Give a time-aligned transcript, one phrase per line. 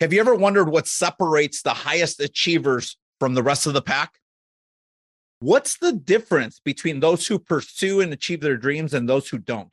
[0.00, 4.18] Have you ever wondered what separates the highest achievers from the rest of the pack?
[5.40, 9.72] What's the difference between those who pursue and achieve their dreams and those who don't?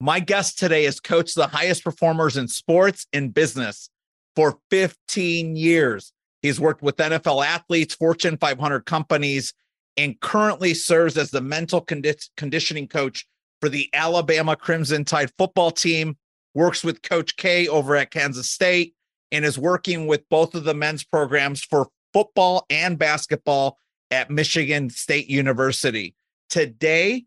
[0.00, 3.90] My guest today is coach the highest performers in sports and business
[4.34, 6.12] for 15 years.
[6.40, 9.52] He's worked with NFL athletes, Fortune 500 companies,
[9.98, 13.26] and currently serves as the mental condi- conditioning coach
[13.60, 16.16] for the Alabama Crimson Tide football team
[16.58, 18.94] works with Coach K over at Kansas State,
[19.30, 23.78] and is working with both of the men's programs for football and basketball
[24.10, 26.16] at Michigan State University.
[26.50, 27.26] Today,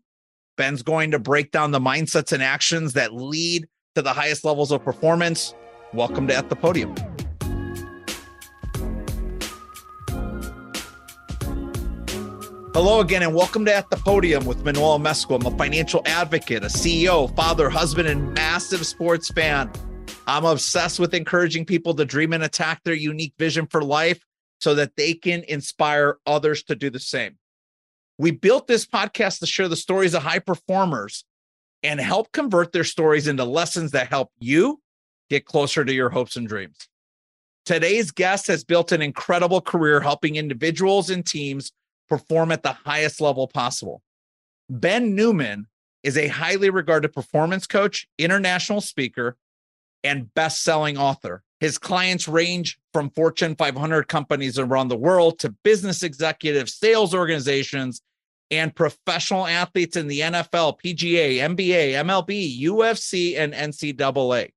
[0.58, 4.70] Ben's going to break down the mindsets and actions that lead to the highest levels
[4.70, 5.54] of performance.
[5.94, 6.94] Welcome to At the Podium.
[12.74, 15.38] Hello again, and welcome to At the Podium with Manuel Amezcua.
[15.38, 19.70] I'm a financial advocate, a CEO, father, husband, and massive sports fan.
[20.26, 24.24] I'm obsessed with encouraging people to dream and attack their unique vision for life
[24.58, 27.36] so that they can inspire others to do the same.
[28.16, 31.26] We built this podcast to share the stories of high performers
[31.82, 34.80] and help convert their stories into lessons that help you
[35.28, 36.88] get closer to your hopes and dreams.
[37.66, 41.70] Today's guest has built an incredible career helping individuals and teams
[42.12, 44.02] perform at the highest level possible.
[44.68, 45.66] Ben Newman
[46.02, 49.38] is a highly regarded performance coach, international speaker,
[50.04, 51.42] and best selling author.
[51.60, 58.02] His clients range from Fortune 500 companies around the world to business executives, sales organizations,
[58.50, 64.50] and professional athletes in the NFL, PGA, NBA, MLB, UFC, and NCAA.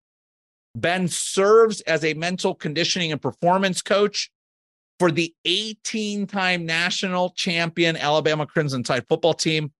[0.75, 4.29] Ben serves as a mental conditioning and performance coach
[4.99, 9.71] for the 18 time national champion Alabama Crimson Tide football team.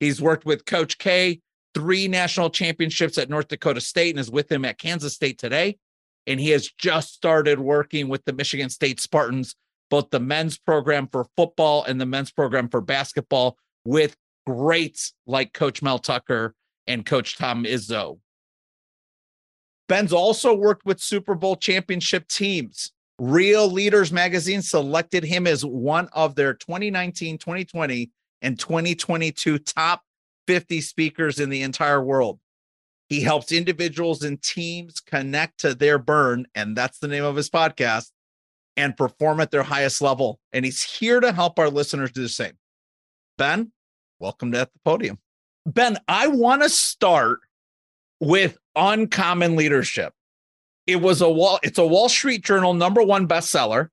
[0.00, 1.40] He's worked with Coach K,
[1.74, 5.78] three national championships at North Dakota State, and is with him at Kansas State today.
[6.26, 9.54] And he has just started working with the Michigan State Spartans,
[9.90, 14.16] both the men's program for football and the men's program for basketball, with
[14.46, 16.54] greats like Coach Mel Tucker
[16.86, 18.18] and Coach Tom Izzo.
[19.88, 26.08] Ben's also worked with Super Bowl championship teams Real Leaders magazine selected him as one
[26.12, 28.10] of their 2019, 2020,
[28.42, 30.02] and 2022 top
[30.46, 32.38] 50 speakers in the entire world.
[33.08, 37.50] He helps individuals and teams connect to their burn, and that's the name of his
[37.50, 38.10] podcast,
[38.76, 40.38] and perform at their highest level.
[40.52, 42.52] And he's here to help our listeners do the same.
[43.36, 43.72] Ben,
[44.20, 45.18] welcome to At the Podium.
[45.66, 47.40] Ben, I want to start
[48.20, 50.12] with uncommon leadership.
[50.88, 51.60] It was a wall.
[51.62, 53.90] It's a Wall Street Journal number one bestseller,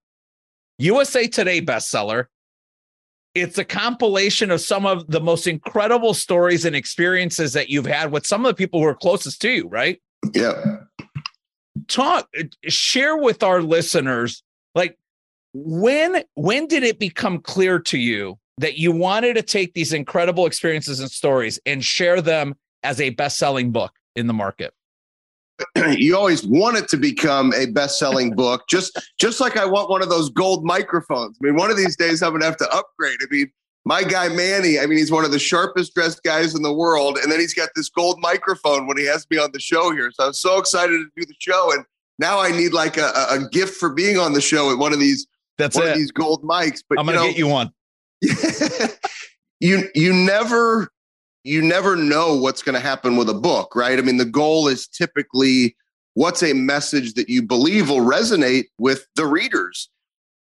[0.78, 2.28] USA Today bestseller.
[3.36, 8.14] It's a compilation of some of the most incredible stories and experiences that you've had
[8.14, 10.02] with some of the people who are closest to you, right?
[10.34, 10.78] Yeah.
[11.90, 12.30] Talk,
[12.70, 14.42] share with our listeners,
[14.74, 14.98] like
[15.54, 20.46] when when did it become clear to you that you wanted to take these incredible
[20.46, 24.74] experiences and stories and share them as a best-selling book in the market?
[25.98, 30.02] you always want it to become a best-selling book just just like i want one
[30.02, 31.38] of those gold microphones.
[31.42, 33.18] I mean one of these days i'm gonna have to upgrade.
[33.22, 33.52] I mean
[33.86, 37.18] my guy manny i mean he's one of the sharpest dressed guys in the world
[37.18, 40.12] and then he's got this gold microphone when he has me on the show here.
[40.12, 41.86] So i'm so excited to do the show and
[42.20, 45.00] now i need like a, a gift for being on the show at one of
[45.00, 45.28] these
[45.58, 45.92] that's one it.
[45.92, 47.72] of these gold mics but i'm gonna you know, get you one.
[49.60, 50.90] You you never
[51.46, 54.00] you never know what's going to happen with a book, right?
[54.00, 55.76] I mean, the goal is typically
[56.16, 59.90] what's a message that you believe will resonate with the readers.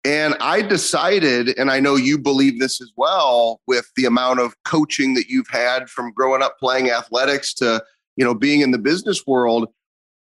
[0.06, 4.54] And I decided, and I know you believe this as well, with the amount of
[4.64, 7.84] coaching that you've had from growing up playing athletics to,
[8.16, 9.68] you know, being in the business world,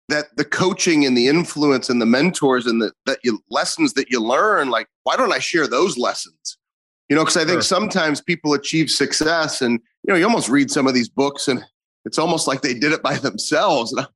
[0.09, 4.09] that the coaching and the influence and the mentors and the that you lessons that
[4.09, 6.56] you learn, like, why don't I share those lessons?
[7.09, 7.61] You know, because I think sure.
[7.61, 11.63] sometimes people achieve success and you know, you almost read some of these books and
[12.05, 13.91] it's almost like they did it by themselves.
[13.91, 14.07] And I,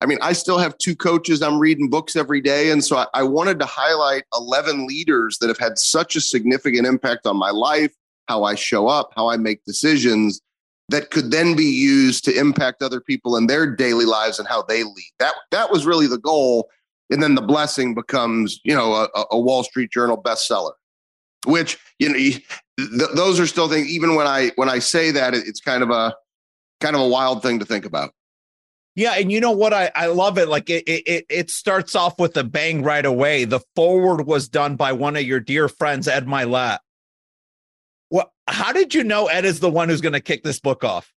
[0.00, 1.42] I mean, I still have two coaches.
[1.42, 2.70] I'm reading books every day.
[2.70, 6.86] And so I, I wanted to highlight 11 leaders that have had such a significant
[6.86, 7.92] impact on my life,
[8.28, 10.40] how I show up, how I make decisions
[10.90, 14.62] that could then be used to impact other people in their daily lives and how
[14.62, 15.12] they lead.
[15.18, 16.68] That that was really the goal.
[17.10, 20.72] And then the blessing becomes, you know, a, a Wall Street Journal bestseller
[21.48, 25.34] which you know th- those are still things even when i when i say that
[25.34, 26.14] it's kind of a
[26.80, 28.12] kind of a wild thing to think about.
[28.94, 29.72] Yeah and you know what?
[29.72, 30.48] I i love it.
[30.48, 33.44] Like it it it starts off with a bang right away.
[33.44, 36.78] The forward was done by one of your dear friends ed Mylett
[38.10, 40.84] well how did you know ed is the one who's going to kick this book
[40.84, 41.12] off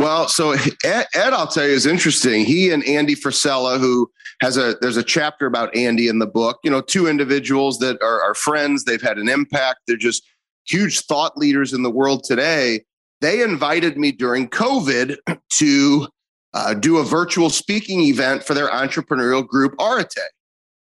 [0.00, 2.46] Well, so Ed, Ed, I'll tell you, is interesting.
[2.46, 4.10] He and Andy Frisella, who
[4.40, 6.58] has a there's a chapter about Andy in the book.
[6.64, 8.84] You know, two individuals that are, are friends.
[8.84, 9.80] They've had an impact.
[9.86, 10.26] They're just
[10.66, 12.80] huge thought leaders in the world today.
[13.20, 15.18] They invited me during COVID
[15.58, 16.08] to
[16.54, 20.30] uh, do a virtual speaking event for their entrepreneurial group, Arete.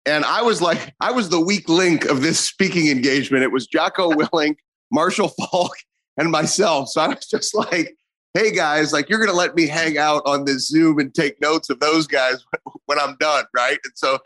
[0.07, 3.43] And I was like, I was the weak link of this speaking engagement.
[3.43, 4.57] It was Jocko Willink,
[4.91, 5.73] Marshall Faulk,
[6.17, 6.89] and myself.
[6.89, 7.95] So I was just like,
[8.35, 11.41] hey guys, like you're going to let me hang out on this Zoom and take
[11.41, 12.45] notes of those guys
[12.87, 13.45] when I'm done.
[13.55, 13.79] Right.
[13.85, 14.19] And so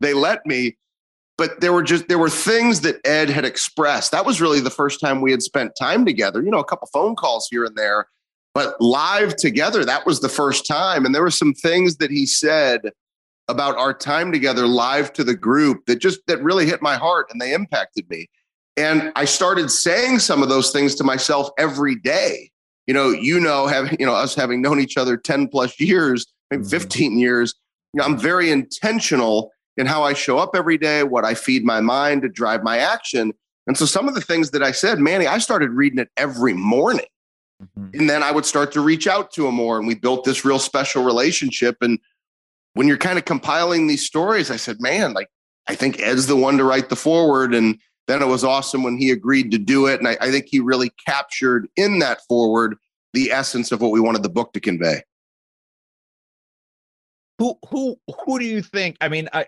[0.00, 0.76] they let me.
[1.36, 4.12] But there were just there were things that Ed had expressed.
[4.12, 6.40] That was really the first time we had spent time together.
[6.40, 8.06] You know, a couple phone calls here and there,
[8.54, 11.04] but live together, that was the first time.
[11.04, 12.92] And there were some things that he said
[13.48, 17.26] about our time together live to the group that just that really hit my heart
[17.32, 18.28] and they impacted me.
[18.76, 22.50] And I started saying some of those things to myself every day.
[22.86, 26.26] You know, you know, having you know us having known each other 10 plus years,
[26.50, 26.70] maybe mm-hmm.
[26.70, 27.54] 15 years,
[27.92, 31.64] you know, I'm very intentional in how I show up every day, what I feed
[31.64, 33.32] my mind to drive my action.
[33.66, 36.52] And so some of the things that I said, Manny, I started reading it every
[36.52, 37.06] morning.
[37.62, 37.98] Mm-hmm.
[37.98, 39.78] And then I would start to reach out to him more.
[39.78, 41.76] And we built this real special relationship.
[41.80, 41.98] And
[42.74, 45.28] when you're kind of compiling these stories, I said, man, like,
[45.66, 47.54] I think Ed's the one to write the forward.
[47.54, 49.98] And then it was awesome when he agreed to do it.
[49.98, 52.76] And I, I think he really captured in that forward
[53.12, 55.02] the essence of what we wanted the book to convey.
[57.38, 58.96] Who who who do you think?
[59.00, 59.46] I mean, I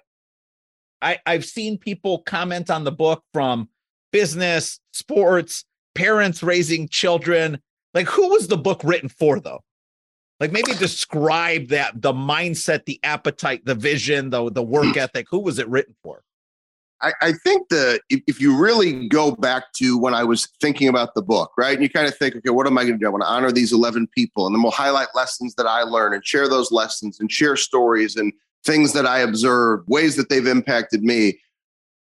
[1.03, 3.69] I I've seen people comment on the book from
[4.12, 5.64] business, sports,
[5.94, 7.61] parents raising children.
[7.94, 9.62] Like, who was the book written for, though?
[10.41, 15.26] Like, maybe describe that the mindset, the appetite, the vision, the the work ethic.
[15.31, 16.23] Who was it written for?
[17.03, 20.89] I, I think the if, if, you really go back to when I was thinking
[20.89, 22.99] about the book, right, and you kind of think, okay, what am I going to
[22.99, 23.07] do?
[23.07, 26.15] I want to honor these eleven people, and then we'll highlight lessons that I learned
[26.15, 28.33] and share those lessons and share stories and
[28.65, 31.39] things that I observed, ways that they've impacted me.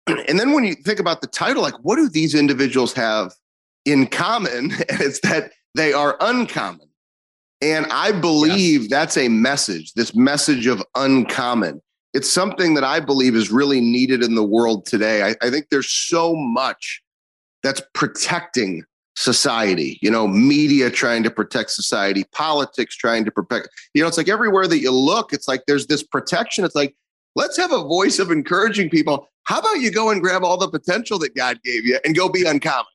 [0.28, 3.34] And then when you think about the title, like, what do these individuals have
[3.86, 4.72] in common?
[4.90, 6.88] And it's that they are uncommon.
[7.62, 8.90] And I believe yes.
[8.90, 11.82] that's a message, this message of uncommon
[12.16, 15.22] it's something that I believe is really needed in the world today.
[15.22, 17.04] I, I think there's so much
[17.62, 18.86] that's protecting
[19.18, 24.18] society, you know, media trying to protect society, politics trying to protect, you know, it's
[24.18, 26.64] like everywhere that you look, it's like there's this protection.
[26.64, 26.96] It's like,
[27.36, 29.28] let's have a voice of encouraging people.
[29.44, 32.30] How about you go and grab all the potential that God gave you and go
[32.30, 32.86] be uncommon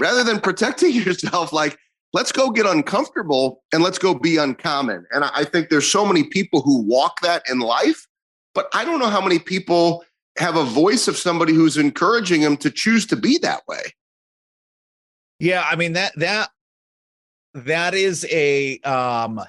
[0.00, 1.52] rather than protecting yourself?
[1.52, 1.78] Like,
[2.12, 5.06] let's go get uncomfortable and let's go be uncommon.
[5.12, 8.08] And I think there's so many people who walk that in life
[8.56, 10.02] but I don't know how many people
[10.38, 13.82] have a voice of somebody who's encouraging them to choose to be that way.
[15.38, 16.48] Yeah, I mean that that
[17.54, 19.42] that is a um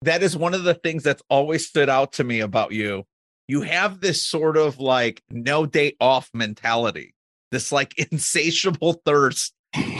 [0.00, 3.04] that is one of the things that's always stood out to me about you.
[3.48, 7.14] You have this sort of like no day off mentality,
[7.50, 9.52] this like insatiable thirst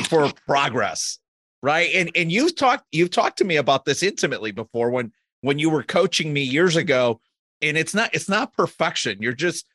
[0.08, 1.18] for progress,
[1.62, 1.90] right?
[1.94, 5.12] And and you've talked you've talked to me about this intimately before when
[5.42, 7.20] when you were coaching me years ago
[7.62, 9.18] and it's not it's not perfection.
[9.20, 9.66] You're just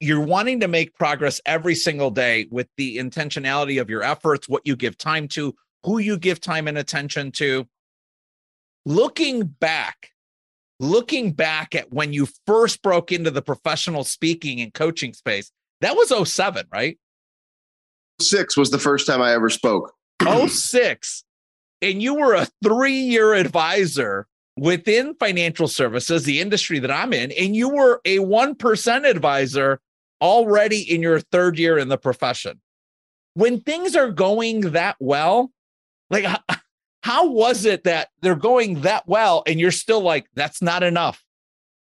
[0.00, 4.66] you're wanting to make progress every single day with the intentionality of your efforts what
[4.66, 5.54] you give time to
[5.84, 7.66] who you give time and attention to.
[8.84, 10.10] Looking back
[10.78, 15.96] looking back at when you first broke into the professional speaking and coaching space that
[15.96, 16.98] was 07 right?
[18.20, 19.92] 6 was the first time i ever spoke.
[20.22, 21.24] 06
[21.82, 27.32] and you were a 3 year advisor within financial services, the industry that I'm in,
[27.32, 29.80] and you were a 1% advisor
[30.20, 32.60] already in your third year in the profession.
[33.34, 35.52] When things are going that well,
[36.08, 36.24] like
[37.02, 41.22] how was it that they're going that well and you're still like, that's not enough?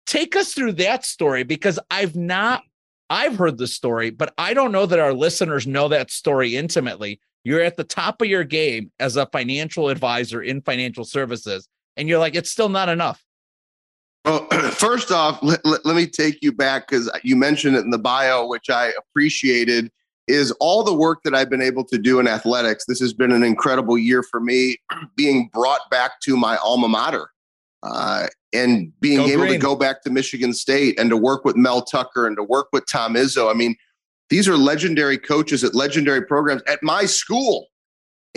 [0.07, 2.63] Take us through that story because I've not,
[3.11, 7.21] I've heard the story, but I don't know that our listeners know that story intimately.
[7.45, 12.09] You're at the top of your game as a financial advisor in financial services and
[12.09, 13.23] you're like, it's still not enough.
[14.25, 17.99] Well, first off, let, let, me take you back because you mentioned it in the
[17.99, 19.91] bio, which I appreciated.
[20.29, 22.85] Is all the work that I've been able to do in athletics.
[22.87, 24.77] This has been an incredible year for me,
[25.17, 27.31] being brought back to my alma mater.
[27.85, 29.53] Uh, and being go able green.
[29.53, 32.69] to go back to Michigan State and to work with Mel Tucker and to work
[32.73, 33.51] with Tom Izzo.
[33.51, 33.77] I mean,
[34.31, 37.69] these are legendary coaches at legendary programs at my school.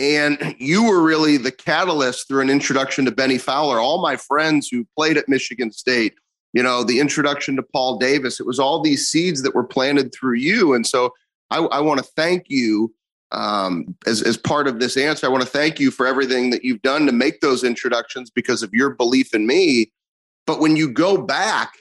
[0.00, 3.78] And you were really the catalyst through an introduction to Bennie Fowler.
[3.78, 6.14] All my friends who played at Michigan State,
[6.54, 10.10] you know, the introduction to Paul Davis, it was all these seeds that were planted
[10.14, 10.72] through you.
[10.72, 11.12] And so
[11.50, 12.94] I, I want to thank you
[13.32, 16.64] um, as, as part of this answer, I want to thank you for everything that
[16.64, 19.92] you've done to make those introductions because of your belief in me.
[20.46, 21.74] But when you go back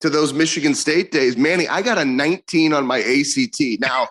[0.00, 3.80] to those Michigan State days, Manny, I got a 19 on my ACT.
[3.80, 4.08] Now,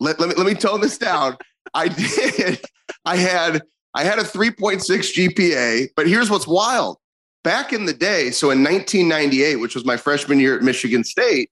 [0.00, 1.36] let, let me let me tone this down.
[1.74, 2.60] I did.
[3.04, 3.62] I had
[3.94, 6.98] I had a 3.6 GPA, but here's what's wild.
[7.44, 11.50] Back in the day, so in 1998, which was my freshman year at Michigan State,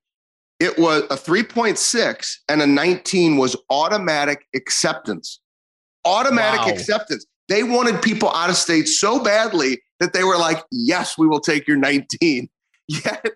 [0.58, 5.40] it was a 3.6 and a 19 was automatic acceptance.
[6.04, 6.68] Automatic wow.
[6.68, 7.26] acceptance.
[7.48, 11.40] They wanted people out of state so badly that they were like, yes, we will
[11.40, 12.48] take your 19.
[12.88, 13.26] Yet,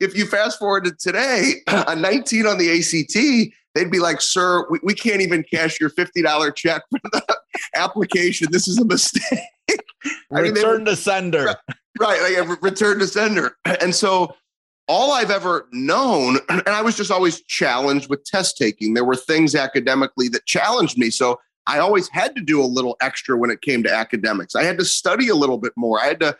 [0.00, 4.66] if you fast forward to today, a 19 on the ACT, they'd be like, sir,
[4.70, 7.36] we, we can't even cash your $50 check for the
[7.74, 8.48] application.
[8.50, 9.38] This is a mistake.
[10.30, 11.54] Return mean, to sender.
[11.98, 12.36] Right.
[12.38, 13.56] Like, return to sender.
[13.80, 14.34] And so
[14.88, 18.94] all I've ever known, and I was just always challenged with test taking.
[18.94, 21.10] There were things academically that challenged me.
[21.10, 24.54] So I always had to do a little extra when it came to academics.
[24.54, 26.00] I had to study a little bit more.
[26.00, 26.36] I had to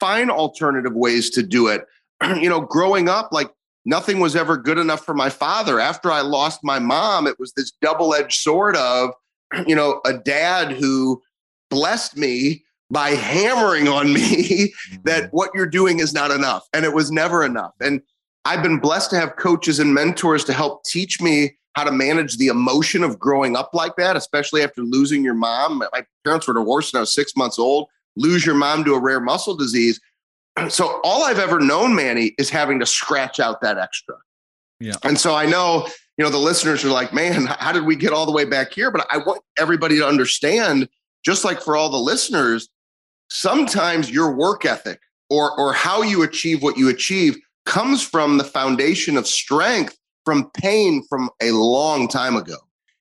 [0.00, 1.86] find alternative ways to do it.
[2.40, 3.50] you know, growing up, like
[3.84, 5.80] nothing was ever good enough for my father.
[5.80, 9.10] After I lost my mom, it was this double edged sword of,
[9.66, 11.22] you know, a dad who
[11.70, 14.72] blessed me by hammering on me
[15.04, 15.36] that mm-hmm.
[15.36, 16.66] what you're doing is not enough.
[16.72, 17.72] And it was never enough.
[17.80, 18.02] And
[18.44, 22.36] I've been blessed to have coaches and mentors to help teach me how to manage
[22.36, 25.78] the emotion of growing up like that, especially after losing your mom.
[25.78, 27.88] My parents were divorced when I was six months old.
[28.16, 29.98] Lose your mom to a rare muscle disease.
[30.68, 34.16] So all I've ever known, Manny, is having to scratch out that extra.
[34.80, 34.96] Yeah.
[35.02, 38.12] And so I know, you know, the listeners are like, man, how did we get
[38.12, 38.90] all the way back here?
[38.90, 40.88] But I want everybody to understand,
[41.24, 42.68] just like for all the listeners,
[43.30, 48.44] sometimes your work ethic or or how you achieve what you achieve comes from the
[48.44, 52.56] foundation of strength from pain from a long time ago.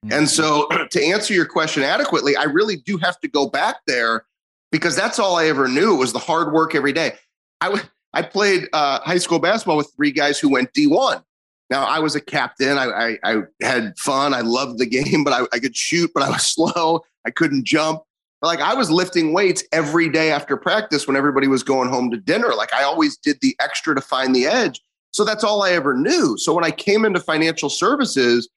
[0.05, 0.13] Mm-hmm.
[0.13, 4.25] And so to answer your question adequately, I really do have to go back there
[4.71, 7.13] because that's all I ever knew was the hard work every day.
[7.61, 7.81] I
[8.13, 11.23] I played uh, high school basketball with three guys who went D1.
[11.69, 12.77] Now I was a captain.
[12.77, 14.33] I, I, I had fun.
[14.33, 17.01] I loved the game, but I, I could shoot, but I was slow.
[17.25, 18.01] I couldn't jump
[18.41, 22.17] like I was lifting weights every day after practice when everybody was going home to
[22.17, 22.53] dinner.
[22.55, 24.81] Like I always did the extra to find the edge.
[25.11, 26.37] So that's all I ever knew.
[26.37, 28.49] So when I came into financial services,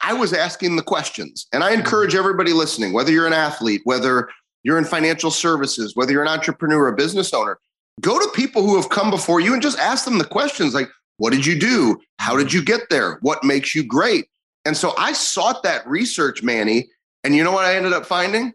[0.00, 1.46] I was asking the questions.
[1.52, 4.28] And I encourage everybody listening, whether you're an athlete, whether
[4.62, 7.58] you're in financial services, whether you're an entrepreneur, a business owner,
[8.00, 10.88] go to people who have come before you and just ask them the questions like,
[11.16, 12.00] what did you do?
[12.18, 13.18] How did you get there?
[13.22, 14.26] What makes you great?
[14.64, 16.88] And so I sought that research, Manny.
[17.22, 18.52] And you know what I ended up finding?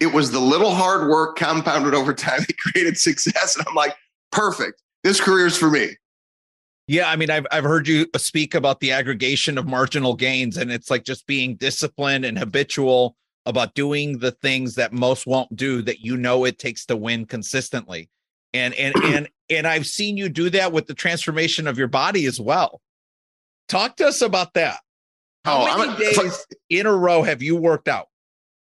[0.00, 3.56] It was the little hard work compounded over time that created success.
[3.56, 3.94] And I'm like,
[4.30, 4.82] perfect.
[5.04, 5.90] This career is for me.
[6.88, 10.70] Yeah, I mean, I've I've heard you speak about the aggregation of marginal gains, and
[10.70, 15.82] it's like just being disciplined and habitual about doing the things that most won't do
[15.82, 18.08] that you know it takes to win consistently.
[18.54, 22.26] And and and and I've seen you do that with the transformation of your body
[22.26, 22.80] as well.
[23.68, 24.80] Talk to us about that.
[25.44, 28.06] How oh, many a, days in a row have you worked out?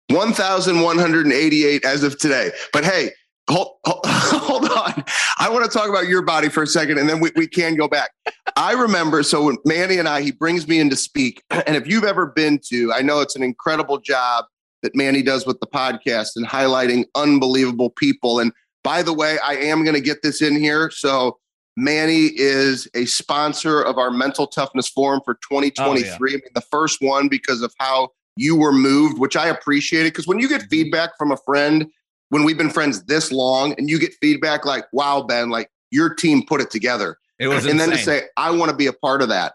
[0.09, 2.51] 1,188 as of today.
[2.71, 3.11] But hey,
[3.49, 5.03] hold, hold on.
[5.39, 7.75] I want to talk about your body for a second and then we, we can
[7.75, 8.11] go back.
[8.55, 11.43] I remember, so when Manny and I, he brings me in to speak.
[11.65, 14.45] And if you've ever been to, I know it's an incredible job
[14.81, 18.39] that Manny does with the podcast and highlighting unbelievable people.
[18.39, 18.51] And
[18.83, 20.91] by the way, I am going to get this in here.
[20.91, 21.39] So
[21.75, 25.81] Manny is a sponsor of our mental toughness forum for 2023.
[25.81, 26.29] Oh, yeah.
[26.29, 30.13] I mean, the first one because of how you were moved, which I appreciated.
[30.13, 30.69] Because when you get mhm.
[30.69, 31.87] feedback from a friend,
[32.29, 36.13] when we've been friends this long, and you get feedback like, wow, Ben, like your
[36.13, 37.17] team put it together.
[37.39, 37.89] It was and insane.
[37.89, 39.53] then to say, I want to be a part of that.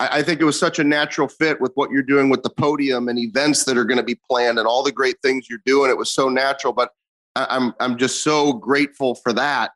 [0.00, 2.50] I, I think it was such a natural fit with what you're doing with the
[2.50, 5.62] podium and events that are going to be planned and all the great things you're
[5.64, 5.90] doing.
[5.90, 6.90] It was so natural, but
[7.36, 9.72] I'm I'm just so grateful for that.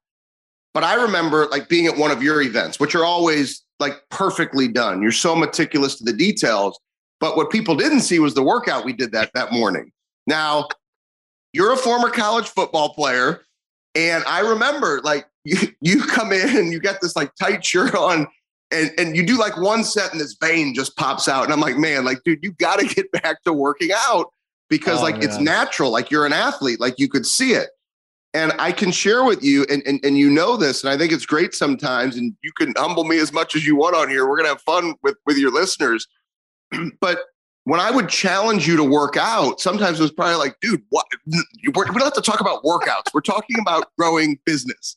[0.72, 4.68] But I remember like being at one of your events, which are always like perfectly
[4.68, 5.02] done.
[5.02, 6.78] You're so meticulous to the details.
[7.18, 9.92] But what people didn't see was the workout we did that that morning.
[10.26, 10.68] Now,
[11.52, 13.42] you're a former college football player,
[13.94, 17.94] and I remember like you, you come in and you got this like tight shirt
[17.94, 18.26] on,
[18.70, 21.60] and and you do like one set and this vein just pops out, and I'm
[21.60, 24.32] like, man, like dude, you got to get back to working out
[24.70, 25.24] because oh, like man.
[25.24, 27.68] it's natural, like you're an athlete, like you could see it.
[28.32, 31.12] And I can share with you, and, and and you know this, and I think
[31.12, 34.28] it's great sometimes, and you can humble me as much as you want on here.
[34.28, 36.06] We're gonna have fun with with your listeners
[37.00, 37.20] but
[37.64, 41.06] when I would challenge you to work out, sometimes it was probably like, dude, what?
[41.26, 43.12] we don't have to talk about workouts.
[43.12, 44.96] We're talking about growing business.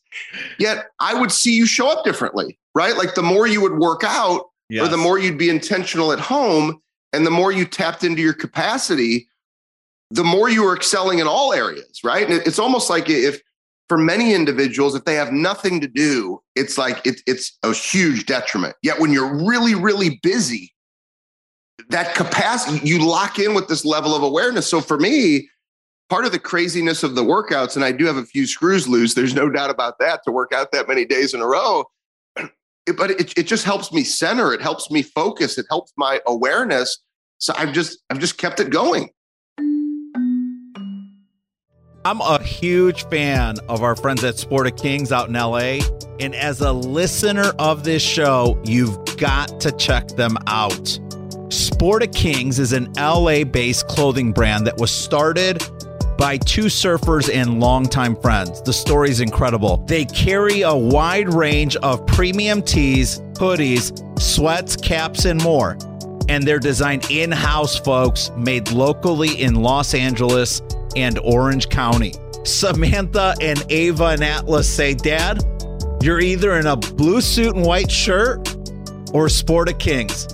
[0.58, 2.96] Yet I would see you show up differently, right?
[2.96, 4.84] Like the more you would work out yes.
[4.84, 6.80] or the more you'd be intentional at home.
[7.12, 9.28] and the more you tapped into your capacity,
[10.14, 12.30] the more you are excelling in all areas, right?
[12.30, 13.40] And it's almost like if
[13.88, 18.24] for many individuals, if they have nothing to do, it's like it, it's a huge
[18.24, 18.76] detriment.
[18.82, 20.72] Yet when you're really, really busy,
[21.88, 24.68] that capacity, you lock in with this level of awareness.
[24.68, 25.48] So for me,
[26.08, 29.14] part of the craziness of the workouts, and I do have a few screws loose,
[29.14, 31.84] there's no doubt about that to work out that many days in a row.
[32.98, 36.98] But it, it just helps me center, it helps me focus, it helps my awareness.
[37.38, 39.08] So I've just I've just kept it going.
[42.06, 45.78] I'm a huge fan of our friends at Sport of Kings out in LA.
[46.20, 51.00] And as a listener of this show, you've got to check them out.
[51.48, 55.64] Sport of Kings is an LA based clothing brand that was started
[56.18, 58.60] by two surfers and longtime friends.
[58.60, 59.78] The story is incredible.
[59.86, 65.78] They carry a wide range of premium tees, hoodies, sweats, caps, and more.
[66.28, 70.60] And they're designed in house, folks, made locally in Los Angeles
[70.96, 72.12] and Orange County.
[72.44, 75.42] Samantha and Ava and Atlas say, Dad,
[76.02, 78.56] you're either in a blue suit and white shirt
[79.12, 80.28] or Sport of Kings.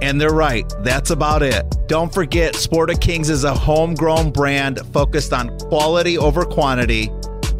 [0.00, 0.64] And they're right.
[0.80, 1.64] That's about it.
[1.86, 7.08] Don't forget, Sport of Kings is a homegrown brand focused on quality over quantity.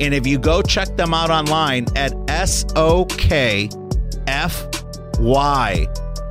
[0.01, 3.71] And if you go check them out online at SOKFY,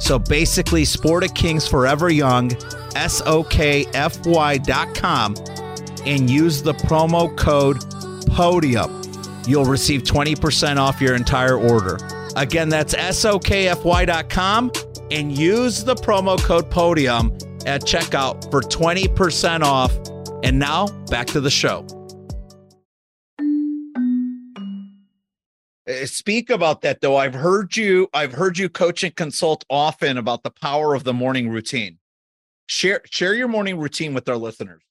[0.01, 3.36] so basically, Sport of Kings Forever Young, SOKFY.com,
[6.05, 7.77] and use the promo code
[8.31, 9.48] PODIUM.
[9.48, 11.98] You'll receive 20% off your entire order.
[12.36, 14.72] Again, that's SOKFY.com
[15.12, 19.96] and use the promo code PODIUM at checkout for 20% off.
[20.43, 21.86] And now back to the show.
[25.89, 27.17] Uh, speak about that though.
[27.17, 31.13] I've heard you I've heard you coach and consult often about the power of the
[31.13, 31.98] morning routine.
[32.67, 34.81] Share share your morning routine with our listeners.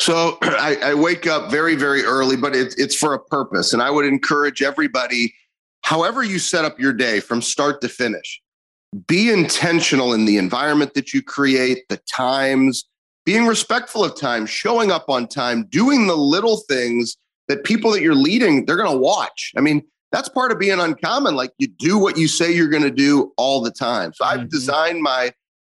[0.00, 3.72] So I, I wake up very, very early, but it's it's for a purpose.
[3.72, 5.34] And I would encourage everybody,
[5.82, 8.40] however you set up your day from start to finish,
[9.06, 12.84] be intentional in the environment that you create, the times,
[13.24, 17.16] being respectful of time, showing up on time, doing the little things
[17.48, 19.52] that people that you're leading, they're going to watch.
[19.56, 19.82] I mean,
[20.12, 21.36] that's part of being uncommon.
[21.36, 24.12] Like you do what you say you're going to do all the time.
[24.14, 24.48] So I've mm-hmm.
[24.48, 25.32] designed my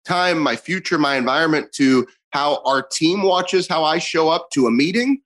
[0.05, 4.65] time, my future, my environment to how our team watches how I show up to
[4.65, 5.21] a meeting,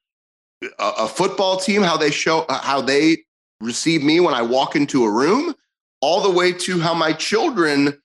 [0.62, 3.18] a, a football team, how they show, uh, how they
[3.62, 5.56] receive me when I walk into a room,
[6.02, 7.98] all the way to how my children,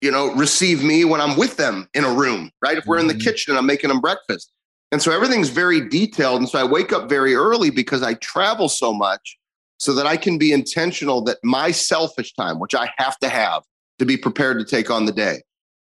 [0.00, 2.78] you know, receive me when I'm with them in a room, right?
[2.78, 3.22] If we're in the mm-hmm.
[3.22, 4.50] kitchen and I'm making them breakfast.
[4.90, 6.40] And so everything's very detailed.
[6.40, 9.38] And so I wake up very early because I travel so much
[9.76, 13.62] so that I can be intentional that my selfish time, which I have to have
[13.98, 15.42] to be prepared to take on the day,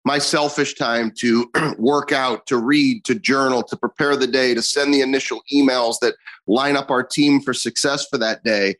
[0.04, 4.62] my selfish time to work out, to read, to journal, to prepare the day, to
[4.62, 6.14] send the initial emails that
[6.46, 8.74] line up our team for success for that day,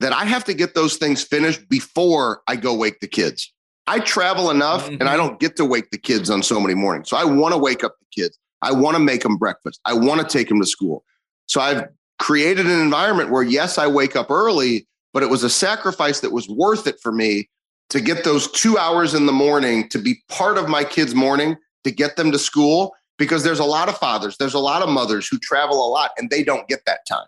[0.00, 3.52] that I have to get those things finished before I go wake the kids.
[3.86, 4.94] I travel enough mm-hmm.
[4.94, 5.26] and I mm-hmm.
[5.26, 7.08] don't get to wake the kids on so many mornings.
[7.08, 8.38] So I want to wake up the kids.
[8.62, 9.80] I want to make them breakfast.
[9.84, 11.04] I want to take them to school.
[11.46, 11.88] So I've
[12.18, 16.32] created an environment where, yes, I wake up early, but it was a sacrifice that
[16.32, 17.48] was worth it for me
[17.90, 21.56] to get those two hours in the morning to be part of my kids' morning,
[21.84, 24.88] to get them to school, because there's a lot of fathers, there's a lot of
[24.88, 27.26] mothers who travel a lot and they don't get that time.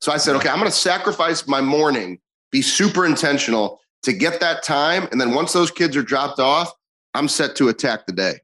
[0.00, 2.18] So I said, okay, I'm going to sacrifice my morning,
[2.50, 5.08] be super intentional to get that time.
[5.12, 6.72] And then once those kids are dropped off,
[7.14, 8.40] I'm set to attack the day.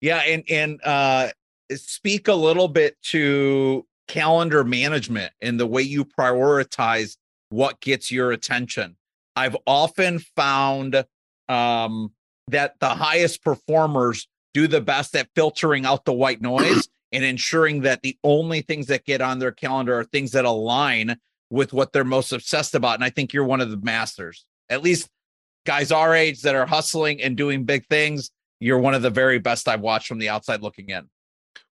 [0.00, 0.18] Yeah.
[0.18, 1.28] And, and, uh,
[1.76, 7.16] speak a little bit to calendar management and the way you prioritize
[7.50, 8.96] what gets your attention.
[9.36, 11.04] I've often found
[11.48, 12.12] um,
[12.48, 17.82] that the highest performers do the best at filtering out the white noise and ensuring
[17.82, 21.16] that the only things that get on their calendar are things that align
[21.50, 22.94] with what they're most obsessed about.
[22.94, 25.08] And I think you're one of the masters, at least
[25.66, 28.30] guys our age that are hustling and doing big things.
[28.60, 31.08] You're one of the very best I've watched from the outside looking in.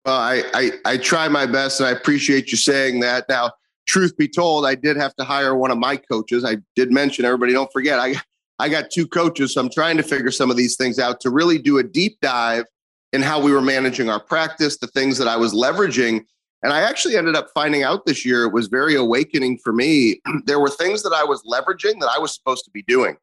[0.05, 3.29] Well, I, I, I try my best, and I appreciate you saying that.
[3.29, 3.53] Now,
[3.89, 6.45] truth be told, I did have to hire one of my coaches.
[6.45, 7.53] I did mention everybody.
[7.53, 8.15] Don't forget, I
[8.61, 11.31] I got two coaches, so I'm trying to figure some of these things out to
[11.31, 12.65] really do a deep dive
[13.13, 16.25] in how we were managing our practice, the things that I was leveraging.
[16.63, 20.21] And I actually ended up finding out this year it was very awakening for me.
[20.45, 23.17] there were things that I was leveraging that I was supposed to be doing.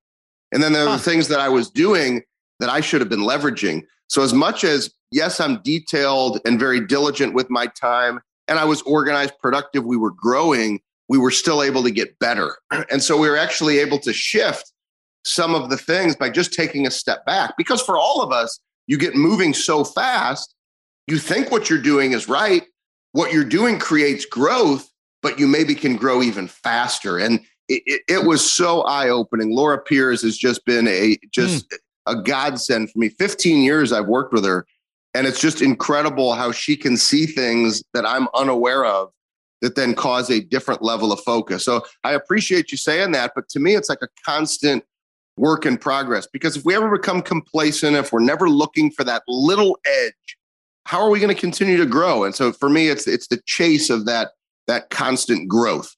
[0.54, 0.94] And then there huh.
[0.94, 2.24] were things that I was doing
[2.60, 3.84] that I should have been leveraging.
[4.08, 8.66] So, as much as, yes, I'm detailed and very diligent with my time, and I
[8.66, 10.80] was organized, productive, we were growing,
[11.10, 12.58] we were still able to get better.
[12.92, 14.72] And so, we were actually able to shift
[15.24, 17.56] some of the things by just taking a step back.
[17.58, 20.54] Because for all of us, you get moving so fast,
[21.08, 22.64] you think what you're doing is right.
[23.12, 24.90] What you're doing creates growth,
[25.22, 27.18] but you maybe can grow even faster.
[27.18, 29.52] And it, it, it was so eye opening.
[29.52, 31.78] Laura Pierce has just been a just mm.
[32.08, 33.10] a godsend for me.
[33.10, 34.68] 15 years I've worked with her,
[35.16, 39.12] and it's just incredible how she can see things that I'm unaware of
[39.62, 41.64] that then cause a different level of focus.
[41.64, 44.84] So I appreciate you saying that, but to me, it's like a constant
[45.38, 49.24] work in progress because if we ever become complacent, if we're never looking for that
[49.26, 50.38] little edge,
[50.86, 52.26] how are we going to continue to grow?
[52.26, 54.32] And so for me, it's it's the chase of that
[54.68, 55.96] that constant growth.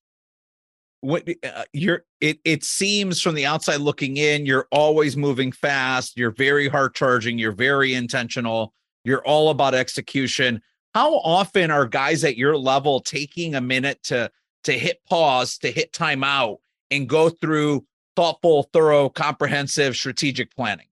[1.01, 6.17] What uh, you're it it seems from the outside looking in, you're always moving fast,
[6.17, 8.73] you're very hard charging, you're very intentional,
[9.07, 10.61] you're all about execution.
[10.93, 14.29] How often are guys at your level taking a minute to
[14.65, 16.57] to hit pause, to hit timeout
[16.91, 17.85] and go through
[18.17, 20.87] thoughtful, thorough, comprehensive strategic planning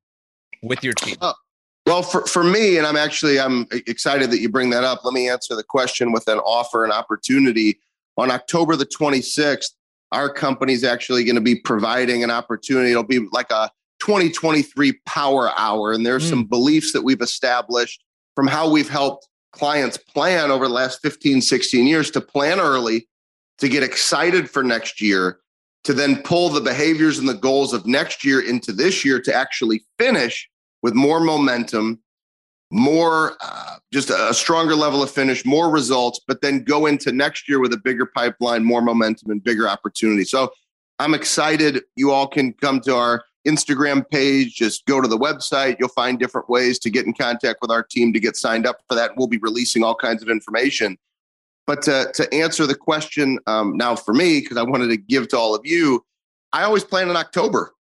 [0.63, 1.17] with your team?
[1.19, 1.33] Uh,
[1.85, 5.03] well, for, for me, and I'm actually I'm excited that you bring that up.
[5.03, 7.79] Let me answer the question with an offer, an opportunity.
[8.17, 9.71] On October the 26th,
[10.13, 12.91] our company is actually going to be providing an opportunity.
[12.91, 13.69] It'll be like a
[14.05, 15.91] 2023 power hour.
[15.91, 16.29] And there's mm.
[16.29, 18.03] some beliefs that we've established
[18.35, 23.07] from how we've helped clients plan over the last 15, 16 years to plan early,
[23.57, 25.39] to get excited for next year,
[25.85, 29.33] to then pull the behaviors and the goals of next year into this year to
[29.33, 30.47] actually finish
[30.83, 31.99] with more momentum,
[32.71, 37.49] more uh, just a stronger level of finish, more results, but then go into next
[37.49, 40.25] year with a bigger pipeline, more momentum, and bigger opportunity.
[40.25, 40.51] So
[40.99, 41.81] I'm excited.
[41.95, 45.77] You all can come to our Instagram page, just go to the website.
[45.79, 48.81] You'll find different ways to get in contact with our team to get signed up
[48.87, 49.11] for that.
[49.15, 50.97] We'll be releasing all kinds of information.
[51.67, 55.27] But to, to answer the question um, now for me, because I wanted to give
[55.29, 56.05] to all of you,
[56.53, 57.73] I always plan in October.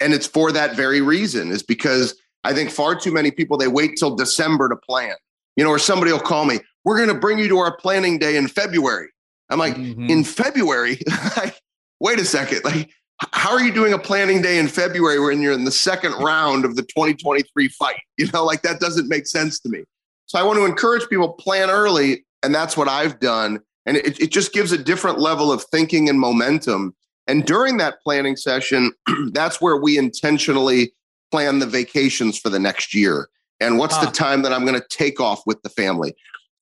[0.00, 3.68] And it's for that very reason, is because I think far too many people, they
[3.68, 5.14] wait till December to plan.
[5.56, 8.18] You know, or somebody will call me, we're going to bring you to our planning
[8.18, 9.08] day in February.
[9.50, 10.10] I'm like, mm-hmm.
[10.10, 10.98] in February?
[11.36, 11.60] like,
[12.00, 12.64] wait a second.
[12.64, 12.90] Like,
[13.32, 16.64] how are you doing a planning day in February when you're in the second round
[16.64, 17.96] of the 2023 fight?
[18.16, 19.82] You know, like that doesn't make sense to me.
[20.26, 23.60] So I want to encourage people plan early, and that's what I've done.
[23.86, 26.94] And it, it just gives a different level of thinking and momentum.
[27.26, 28.92] And during that planning session,
[29.32, 30.92] that's where we intentionally
[31.32, 33.28] plan the vacations for the next year.
[33.58, 34.02] And what's huh.
[34.02, 34.12] the ah.
[34.12, 36.14] time that I'm going to take off with the family?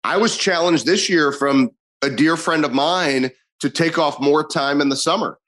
[0.04, 4.46] I was challenged this year from a dear friend of mine to take off more
[4.46, 5.38] time in the summer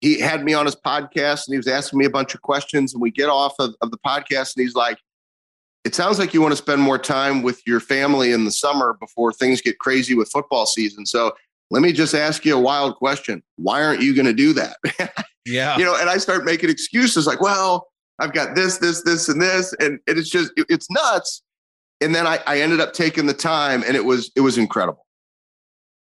[0.00, 2.92] he had me on his podcast and he was asking me a bunch of questions.
[2.92, 4.98] And we get off of, of the podcast and he's like,
[5.84, 8.96] It sounds like you want to spend more time with your family in the summer
[8.98, 11.06] before things get crazy with football season.
[11.06, 11.34] So
[11.70, 13.42] let me just ask you a wild question.
[13.56, 14.76] Why aren't you going to do that?
[15.46, 15.78] yeah.
[15.78, 19.40] You know, and I start making excuses like, well, I've got this, this, this, and
[19.40, 19.72] this.
[19.80, 21.42] And it's just, it's nuts.
[22.00, 25.06] And then I, I ended up taking the time and it was, it was incredible.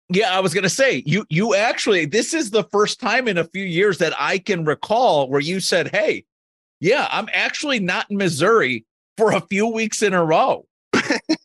[0.08, 3.44] Yeah, I was gonna say you you actually this is the first time in a
[3.44, 6.24] few years that I can recall where you said, Hey,
[6.80, 8.84] yeah, I'm actually not in Missouri
[9.16, 10.66] for a few weeks in a row.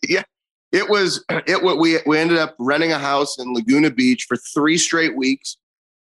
[0.07, 0.23] yeah.
[0.71, 4.37] It was it what we we ended up renting a house in Laguna Beach for
[4.37, 5.57] three straight weeks.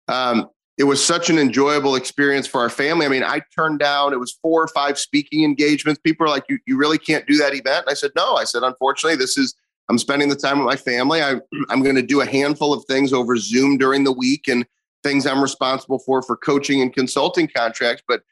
[0.09, 3.07] Um, it was such an enjoyable experience for our family.
[3.07, 6.01] I mean, I turned down, it was four or five speaking engagements.
[6.01, 7.85] People are like, you, you really can't do that event.
[7.87, 8.35] And I said, no.
[8.35, 9.55] I said, unfortunately, this is
[9.89, 11.23] I'm spending the time with my family.
[11.23, 14.67] I, I'm going to do a handful of things over Zoom during the week and
[15.03, 18.23] things I'm responsible for for coaching and consulting contracts, but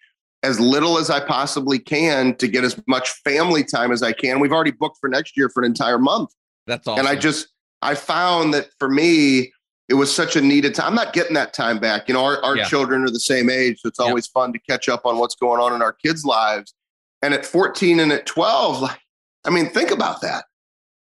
[0.43, 4.41] as little as I possibly can to get as much family time as I can.
[4.41, 6.31] We've already booked for next year for an entire month.
[6.67, 7.07] That's awesome.
[7.07, 7.49] And I just
[7.81, 9.53] I found that for me,
[9.89, 10.89] it was such a needed time.
[10.89, 12.09] I'm not getting that time back.
[12.09, 12.65] You know, our, our yeah.
[12.65, 15.61] children are the same age, so it's always fun to catch up on what's going
[15.61, 16.75] on in our kids' lives.
[17.21, 18.99] And at 14 and at 12, like,
[19.45, 20.45] I mean, think about that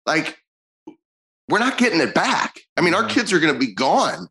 [0.07, 0.39] like
[1.49, 2.61] we're not getting it back.
[2.77, 3.11] I mean, our mm-hmm.
[3.11, 4.29] kids are going to be gone.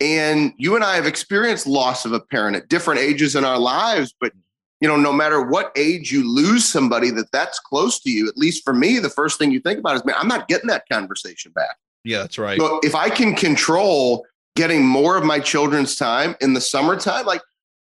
[0.00, 3.58] And you and I have experienced loss of a parent at different ages in our
[3.58, 4.32] lives, but
[4.80, 8.36] you know, no matter what age you lose somebody that that's close to you, at
[8.36, 10.84] least for me, the first thing you think about is, man, I'm not getting that
[10.90, 11.76] conversation back.
[12.04, 12.60] Yeah, that's right.
[12.60, 17.42] So if I can control getting more of my children's time in the summertime, like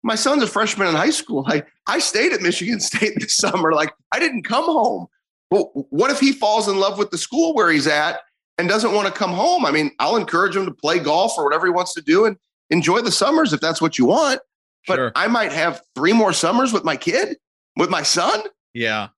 [0.02, 1.42] my son's a freshman in high school.
[1.48, 3.72] Like I stayed at Michigan State this summer.
[3.72, 5.06] Like I didn't come home.
[5.50, 8.20] Well, what if he falls in love with the school where he's at
[8.58, 9.64] and doesn't want to come home?
[9.64, 12.36] I mean, I'll encourage him to play golf or whatever he wants to do and
[12.70, 14.40] enjoy the summers if that's what you want.
[14.86, 15.12] But sure.
[15.14, 17.36] I might have three more summers with my kid,
[17.76, 18.42] with my son.
[18.72, 19.08] Yeah.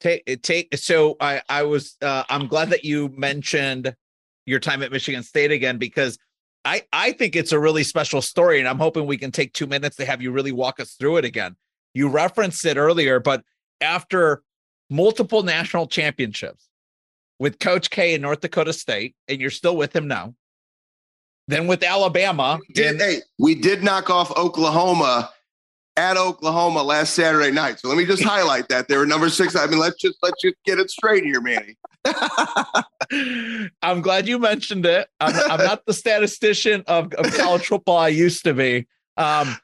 [0.00, 3.96] Take take so I I was uh, I'm glad that you mentioned
[4.44, 6.18] your time at Michigan State again because
[6.66, 9.66] I I think it's a really special story and I'm hoping we can take 2
[9.66, 11.56] minutes to have you really walk us through it again
[11.96, 13.42] you referenced it earlier, but
[13.80, 14.42] after
[14.90, 16.68] multiple national championships
[17.38, 20.34] with Coach K in North Dakota State, and you're still with him now.
[21.48, 25.30] Then with Alabama, we did, and, hey, we did knock off Oklahoma
[25.96, 27.78] at Oklahoma last Saturday night.
[27.78, 29.54] So let me just highlight that they were number six.
[29.54, 31.76] I mean, let's just let's just get it straight here, Manny.
[33.82, 35.08] I'm glad you mentioned it.
[35.20, 38.86] I'm, I'm not the statistician of, of, college football I used to be.
[39.16, 39.56] Um,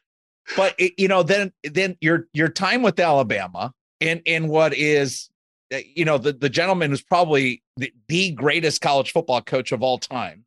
[0.56, 5.30] but it, you know, then then your your time with Alabama in in what is
[5.72, 9.82] uh, you know the the gentleman who's probably the, the greatest college football coach of
[9.82, 10.44] all time,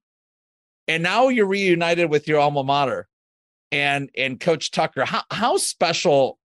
[0.87, 3.07] and now you're reunited with your alma mater,
[3.71, 5.05] and and Coach Tucker.
[5.05, 6.37] How how special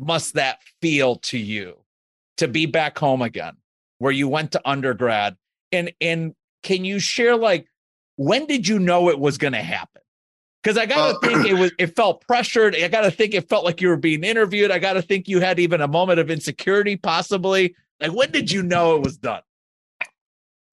[0.00, 1.78] must that feel to you
[2.36, 3.56] to be back home again?
[3.98, 5.36] where you went to undergrad
[5.72, 7.66] and and can you share like
[8.16, 10.02] when did you know it was going to happen
[10.62, 12.74] because i gotta uh, think it was it felt pressured.
[12.76, 14.70] I gotta think it felt like you were being interviewed.
[14.70, 17.74] I gotta think you had even a moment of insecurity possibly.
[18.00, 19.42] Like when did you know it was done?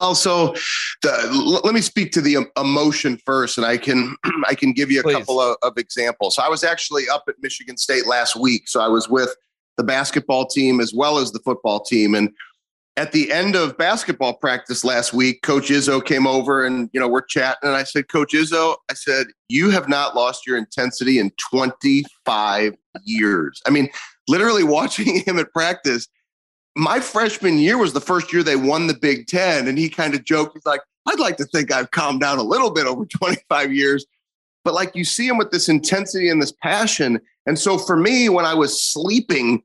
[0.02, 0.54] Also
[1.02, 4.16] the, let me speak to the emotion first and i can
[4.48, 5.16] i can give you a Please.
[5.16, 6.36] couple of, of examples.
[6.36, 8.68] So i was actually up at michigan state last week.
[8.68, 9.36] So i was with
[9.78, 12.30] the basketball team as well as the football team and
[12.98, 17.08] at the end of basketball practice last week, Coach Izzo came over and you know
[17.08, 21.20] we're chatting, and I said, Coach Izzo, I said you have not lost your intensity
[21.20, 23.62] in 25 years.
[23.68, 23.90] I mean,
[24.28, 26.08] literally watching him at practice.
[26.78, 30.14] My freshman year was the first year they won the Big Ten, and he kind
[30.14, 33.06] of joked, he's like, I'd like to think I've calmed down a little bit over
[33.18, 34.06] 25 years.
[34.64, 37.22] But like you see him with this intensity and this passion.
[37.46, 39.62] And so for me, when I was sleeping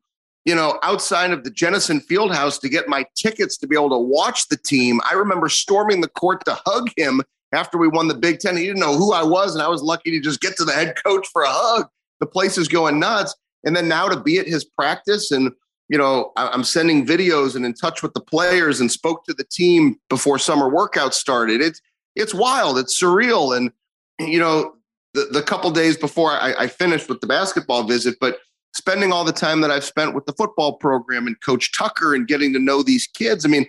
[0.51, 3.99] you know, outside of the Jennison Fieldhouse to get my tickets to be able to
[3.99, 5.01] watch the team.
[5.09, 8.57] I remember storming the court to hug him after we won the Big Ten.
[8.57, 10.73] He didn't know who I was, and I was lucky to just get to the
[10.73, 11.87] head coach for a hug.
[12.19, 13.37] The place is going nuts.
[13.63, 15.53] And then now to be at his practice and
[15.89, 19.43] you know, I'm sending videos and in touch with the players and spoke to the
[19.43, 21.61] team before summer workouts started.
[21.61, 21.81] It's
[22.17, 22.79] it's wild.
[22.79, 23.57] It's surreal.
[23.57, 23.73] And
[24.21, 24.75] you know,
[25.15, 28.39] the, the couple days before I, I finished with the basketball visit, but
[28.75, 32.27] spending all the time that I've spent with the football program and Coach Tucker and
[32.27, 33.45] getting to know these kids.
[33.45, 33.67] I mean,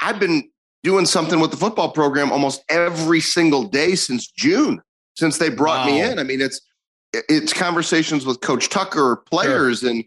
[0.00, 0.48] I've been
[0.82, 4.82] doing something with the football program almost every single day since June,
[5.14, 5.92] since they brought wow.
[5.92, 6.18] me in.
[6.18, 6.60] I mean, it's
[7.12, 9.90] it's conversations with Coach Tucker, players, sure.
[9.90, 10.04] and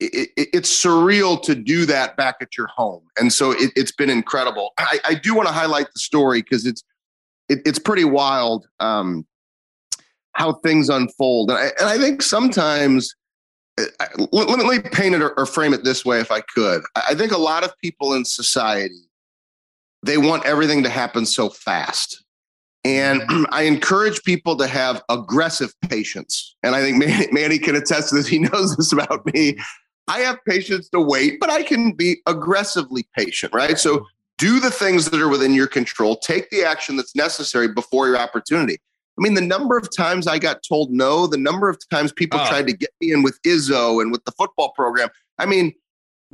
[0.00, 3.02] it, it, it's surreal to do that back at your home.
[3.18, 4.72] And so it, has been incredible.
[4.78, 6.82] I, I do want to highlight the story because it's
[7.48, 9.26] it's pretty wild um,
[10.32, 13.14] how things unfold, and I, and I think sometimes
[14.32, 16.82] let, let, me paint it or, or frame it this way if I could.
[16.96, 19.08] I think a lot of people in society
[20.02, 22.24] they want everything to happen so fast.
[22.84, 26.54] And I encourage people to have aggressive patience.
[26.62, 28.26] And I think Manny, Manny, can attest to this.
[28.26, 29.58] He knows this about me.
[30.06, 33.78] I have patience to wait, but I can be aggressively patient, right?
[33.78, 34.06] So
[34.38, 38.16] do the things that are within your control, take the action that's necessary before your
[38.16, 38.78] opportunity.
[39.18, 42.38] I mean, the number of times I got told no, the number of times people
[42.40, 42.46] oh.
[42.46, 45.08] tried to get me in with Izzo and with the football program.
[45.38, 45.74] I mean,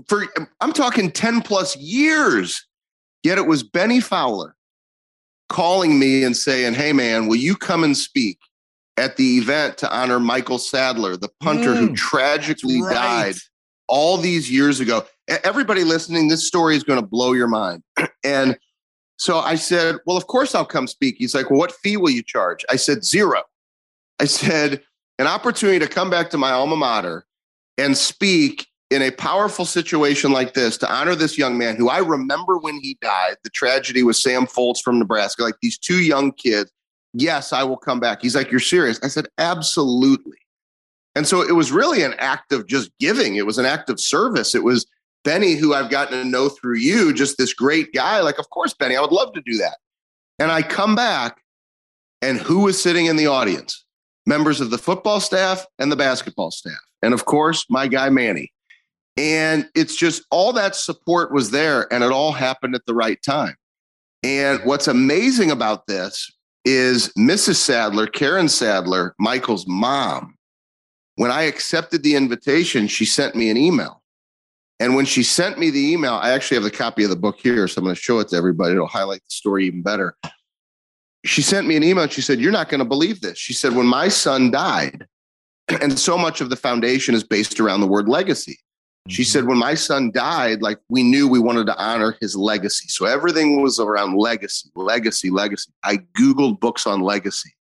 [0.09, 0.25] for
[0.61, 2.67] I'm talking 10 plus years.
[3.23, 4.55] Yet it was Bennie Fowler
[5.49, 8.39] calling me and saying, Hey man, will you come and speak
[8.97, 12.95] at the event to honor Michael Sadler, the punter mm, who tragically right.
[12.95, 13.35] died
[13.89, 15.05] all these years ago?
[15.43, 17.83] Everybody listening, this story is going to blow your mind.
[18.25, 18.59] and
[19.17, 21.17] so I said, Well, of course I'll come speak.
[21.19, 22.65] He's like, Well, what fee will you charge?
[22.71, 23.43] I said, Zero.
[24.21, 24.83] I said,
[25.19, 27.27] An opportunity to come back to my alma mater
[27.79, 31.99] and speak in a powerful situation like this to honor this young man who I
[31.99, 36.33] remember when he died, the tragedy with Sam Foltz from Nebraska, like these two young
[36.33, 36.71] kids.
[37.13, 38.23] Yes, I will come back.
[38.23, 39.01] He's like, You're serious?
[39.03, 40.39] I said, Absolutely.
[41.17, 43.37] And so it was really an act of just giving.
[43.37, 44.53] It was an act of service.
[44.57, 44.85] It was
[45.25, 48.21] Bennie, who I've gotten to know through you, just this great guy.
[48.21, 49.79] Like, of course, Bennie, I would love to do that.
[50.39, 51.41] And I come back,
[52.23, 53.85] and who was sitting in the audience?
[54.27, 56.79] Members of the football staff and the basketball staff.
[57.03, 58.53] And of course, my guy, Manny.
[59.17, 63.19] And it's just all that support was there, and it all happened at the right
[63.23, 63.55] time.
[64.23, 66.31] And what's amazing about this
[66.65, 67.57] is Mrs.
[67.57, 70.37] Sadler, Karen Sadler, Michael's mom,
[71.17, 74.03] when I accepted the invitation, she sent me an email
[74.85, 77.39] and when she sent me the email, I actually have the copy of the book
[77.41, 78.73] here, so I'm going to show it to everybody.
[78.73, 80.15] It'll highlight the story even better.
[81.25, 83.39] She sent me an email and she said, You're not going to believe this.
[83.39, 85.07] She said, When my son died,
[85.81, 88.59] and so much of the foundation is based around the word legacy.
[89.09, 89.29] She mm-hmm.
[89.29, 92.89] said, When my son died, like we knew we wanted to honor his legacy.
[92.89, 95.73] So everything was around legacy, legacy, legacy.
[95.83, 97.55] I Googled books on legacy.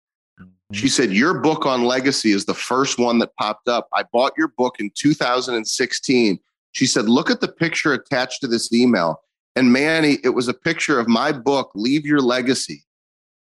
[0.72, 3.87] She said, Your book on legacy is the first one that popped up.
[3.92, 6.40] I bought your book in 2016.
[6.72, 9.22] She said, Look at the picture attached to this email.
[9.54, 12.85] And Manny, it was a picture of my book, Leave Your Legacy.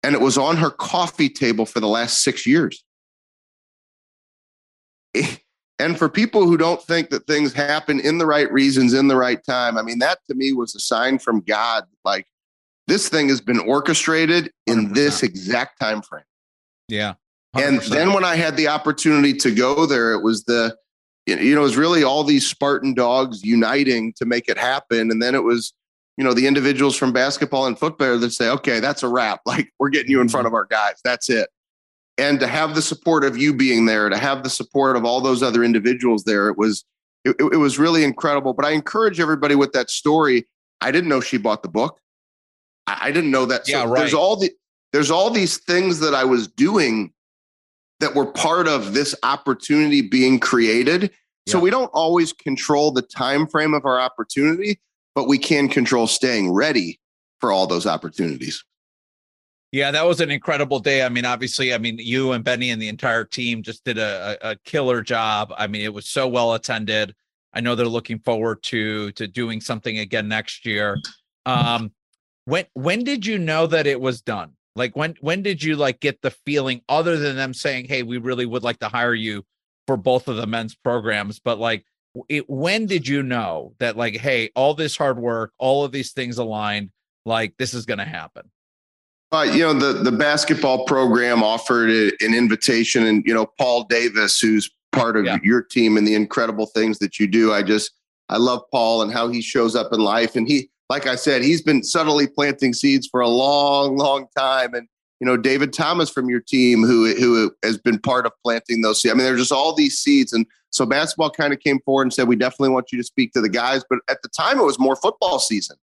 [0.02, 2.82] And it was on her coffee table for the last six years.
[5.80, 9.16] And for people who don't think that things happen in the right reasons, in the
[9.16, 11.84] right time, I mean, that to me was a sign from God.
[12.04, 12.26] Like
[12.86, 14.94] this thing has been orchestrated in 100%.
[14.94, 16.24] this exact time frame.
[16.88, 17.14] Yeah.
[17.56, 17.66] 100%.
[17.66, 20.76] And then when I had the opportunity to go there, it was the,
[21.38, 25.10] you know, it was really all these Spartan dogs uniting to make it happen.
[25.10, 25.72] And then it was,
[26.16, 29.40] you know, the individuals from basketball and football that say, okay, that's a wrap.
[29.46, 30.54] Like we're getting you in front mm-hmm.
[30.54, 31.00] of our guys.
[31.04, 31.48] That's it
[32.20, 35.20] and to have the support of you being there to have the support of all
[35.20, 36.84] those other individuals there it was
[37.24, 40.46] it, it, was really incredible but i encourage everybody with that story
[40.80, 41.98] i didn't know she bought the book
[42.86, 44.00] i, I didn't know that so yeah, right.
[44.00, 44.52] there's all the
[44.92, 47.12] there's all these things that i was doing
[48.00, 51.10] that were part of this opportunity being created
[51.46, 51.52] yeah.
[51.52, 54.80] so we don't always control the time frame of our opportunity
[55.14, 57.00] but we can control staying ready
[57.40, 58.64] for all those opportunities
[59.72, 61.04] yeah, that was an incredible day.
[61.04, 64.36] I mean, obviously, I mean, you and Bennie and the entire team just did a,
[64.42, 65.52] a, killer job.
[65.56, 67.14] I mean, it was so well attended.
[67.52, 70.96] I know they're looking forward to to doing something again next year.
[71.46, 71.92] Um,
[72.46, 74.52] when when did you know that it was done?
[74.74, 78.18] Like when when did you like get the feeling other than them saying, "Hey, we
[78.18, 79.44] really would like to hire you
[79.86, 81.84] for both of the men's programs," but like
[82.28, 86.12] it, when did you know that like, hey, all this hard work, all of these
[86.12, 86.90] things aligned,
[87.24, 88.50] like this is going to happen?
[89.32, 94.40] Uh, you know, the, the basketball program offered an invitation, and, you know, Paul Davis,
[94.40, 95.38] who's part of yeah.
[95.44, 97.52] your team and the incredible things that you do.
[97.52, 97.92] I just,
[98.28, 100.34] I love Paul and how he shows up in life.
[100.34, 104.74] And he, like I said, he's been subtly planting seeds for a long, long time.
[104.74, 104.88] And,
[105.20, 109.02] you know, David Thomas from your team, who, who has been part of planting those
[109.02, 109.12] seeds.
[109.12, 110.32] I mean, there's just all these seeds.
[110.32, 113.32] And so basketball kind of came forward and said, we definitely want you to speak
[113.34, 113.84] to the guys.
[113.88, 115.76] But at the time, it was more football season.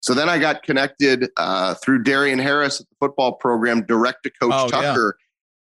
[0.00, 4.30] So then I got connected uh, through Darian Harris at the football program, direct to
[4.30, 5.16] Coach oh, Tucker.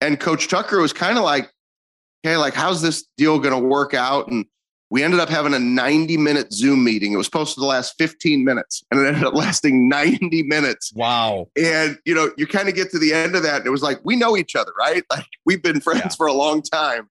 [0.03, 0.09] Yeah.
[0.09, 1.53] And Coach Tucker was kind of like,
[2.25, 4.27] hey, like, how's this deal going to work out?
[4.29, 4.45] And
[4.95, 7.13] we ended up having a 90 minute Zoom meeting.
[7.13, 10.93] It was supposed to last 15 minutes and it ended up lasting 90 minutes.
[10.95, 11.49] Wow.
[11.57, 13.83] And, you know, you kind of get to the end of that and it was
[13.83, 15.03] like, we know each other, right?
[15.11, 16.17] Like, we've been friends yeah.
[16.17, 17.09] for a long time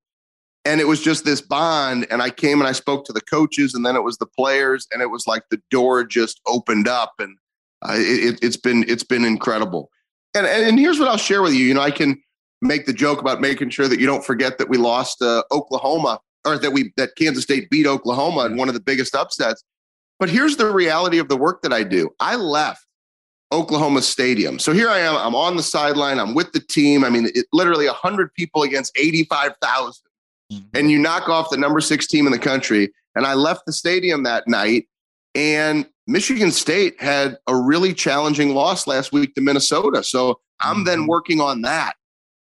[0.63, 3.73] and it was just this bond and i came and i spoke to the coaches
[3.73, 7.13] and then it was the players and it was like the door just opened up
[7.19, 7.37] and
[7.83, 9.89] uh, it, has been it's been incredible
[10.35, 12.21] and, and here's what i'll share with you you know i can
[12.61, 16.19] make the joke about making sure that you don't forget that we lost uh, oklahoma
[16.45, 19.63] or that we that kansas state beat oklahoma in one of the biggest upsets
[20.19, 22.85] but here's the reality of the work that i do i left
[23.53, 24.57] Oklahoma Stadium.
[24.57, 25.15] So here I am.
[25.15, 26.19] I'm on the sideline.
[26.19, 27.03] I'm with the team.
[27.03, 30.03] I mean, it, literally 100 people against 85,000
[30.51, 30.65] mm-hmm.
[30.73, 32.91] and you knock off the number six team in the country.
[33.15, 34.87] And I left the stadium that night,
[35.35, 40.03] and Michigan State had a really challenging loss last week to Minnesota.
[40.03, 40.85] So I'm mm-hmm.
[40.85, 41.93] then working on that.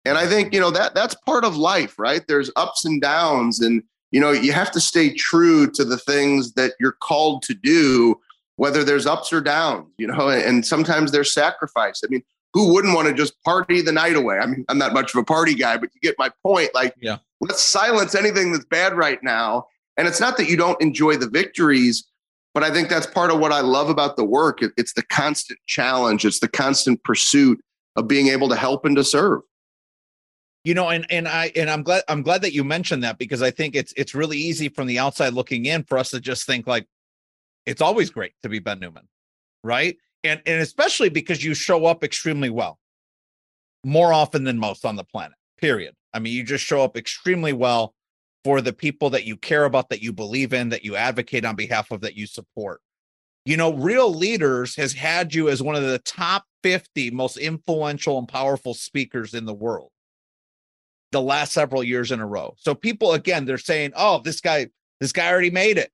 [0.05, 2.23] And I think, you know, that that's part of life, right?
[2.27, 6.53] There's ups and downs and you know, you have to stay true to the things
[6.53, 8.19] that you're called to do
[8.55, 12.01] whether there's ups or downs, you know, and sometimes there's sacrifice.
[12.03, 14.37] I mean, who wouldn't want to just party the night away?
[14.39, 16.73] I mean, I'm not much of a party guy, but you get my point.
[16.73, 19.67] Like, yeah let's silence anything that's bad right now.
[19.97, 22.05] And it's not that you don't enjoy the victories,
[22.53, 24.61] but I think that's part of what I love about the work.
[24.61, 27.59] It, it's the constant challenge, it's the constant pursuit
[27.95, 29.41] of being able to help and to serve.
[30.63, 33.41] You know, and and I and I'm glad I'm glad that you mentioned that because
[33.41, 36.45] I think it's it's really easy from the outside looking in for us to just
[36.45, 36.85] think like
[37.65, 39.07] it's always great to be Ben Newman,
[39.63, 39.97] right?
[40.23, 42.77] And and especially because you show up extremely well,
[43.85, 45.37] more often than most on the planet.
[45.57, 45.95] Period.
[46.13, 47.93] I mean, you just show up extremely well
[48.43, 51.55] for the people that you care about, that you believe in, that you advocate on
[51.55, 52.81] behalf of, that you support.
[53.45, 58.17] You know, Real Leaders has had you as one of the top 50 most influential
[58.17, 59.91] and powerful speakers in the world
[61.11, 62.55] the last several years in a row.
[62.57, 64.67] So people again, they're saying, "Oh, this guy
[64.99, 65.91] this guy already made it."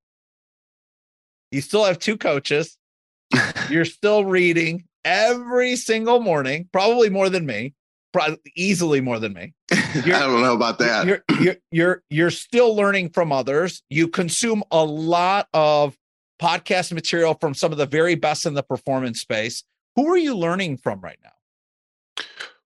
[1.52, 2.78] You still have two coaches.
[3.70, 7.74] You're still reading every single morning, probably more than me
[8.16, 9.54] probably easily more than me.
[9.74, 11.06] I don't know about that.
[11.06, 13.84] You're, you're you're you're still learning from others.
[13.90, 15.98] You consume a lot of
[16.42, 19.64] podcast material from some of the very best in the performance space.
[19.98, 21.32] Who are you learning from right now?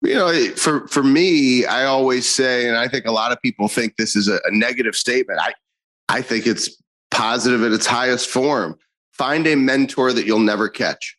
[0.06, 3.68] You know, for for me, I always say, and I think a lot of people
[3.68, 5.40] think this is a, a negative statement.
[5.42, 5.54] I
[6.10, 6.82] I think it's
[7.12, 8.78] positive at its highest form.
[9.14, 11.18] Find a mentor that you'll never catch.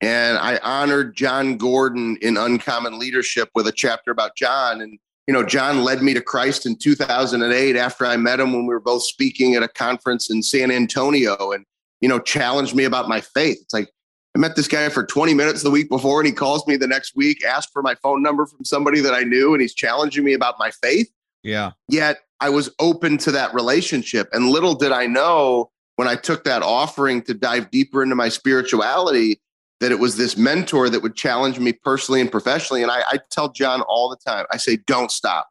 [0.00, 4.80] And I honored Jon Gordon in Uncommon Leadership with a chapter about Jon.
[4.80, 8.66] And, you know, Jon led me to Christ in 2008 after I met him when
[8.66, 11.64] we were both speaking at a conference in San Antonio and,
[12.00, 13.58] you know, challenged me about my faith.
[13.60, 13.90] It's like,
[14.34, 16.86] I met this guy for 20 minutes the week before, and he calls me the
[16.86, 20.24] next week, asked for my phone number from somebody that I knew, and he's challenging
[20.24, 21.10] me about my faith.
[21.42, 21.72] Yeah.
[21.88, 24.28] Yet I was open to that relationship.
[24.32, 28.28] And little did I know when I took that offering to dive deeper into my
[28.28, 29.40] spirituality
[29.80, 32.82] that it was this mentor that would challenge me personally and professionally.
[32.82, 35.48] And I, I tell Jon all the time, I say, don't stop.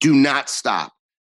[0.00, 0.92] Do not stop.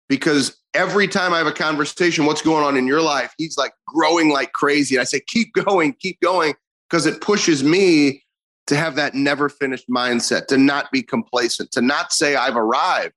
[0.08, 3.32] Because every time I have a conversation, what's going on in your life?
[3.38, 4.96] He's like growing like crazy.
[4.96, 6.54] And I say, keep going, keep going,
[6.90, 8.24] because it pushes me
[8.66, 13.14] to have that never finished mindset, to not be complacent, to not say I've arrived.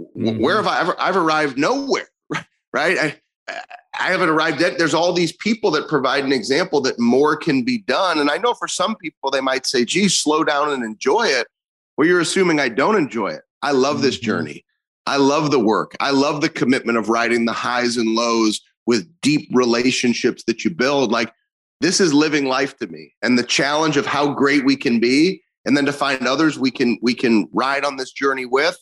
[0.00, 0.40] Mm-hmm.
[0.40, 0.96] Where have I ever?
[0.98, 2.08] I've arrived nowhere,
[2.72, 2.98] right?
[2.98, 3.20] I,
[3.98, 4.78] I haven't arrived yet.
[4.78, 8.18] There's all these people that provide an example that more can be done.
[8.18, 11.46] And I know for some people, they might say, geez, slow down and enjoy it.
[11.96, 13.42] Well, you're assuming I don't enjoy it.
[13.62, 14.26] I love this mm-hmm.
[14.26, 14.64] journey.
[15.06, 15.96] I love the work.
[16.00, 20.70] I love the commitment of riding the highs and lows with deep relationships that you
[20.70, 21.10] build.
[21.12, 21.32] Like
[21.80, 23.12] this is living life to me.
[23.22, 26.70] And the challenge of how great we can be, and then to find others we
[26.70, 28.76] can we can ride on this journey with.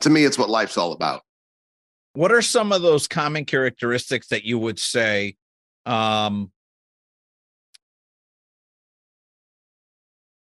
[0.00, 1.22] To me, it's what life's all about
[2.14, 5.36] what are some of those common characteristics that you would say
[5.84, 6.50] um,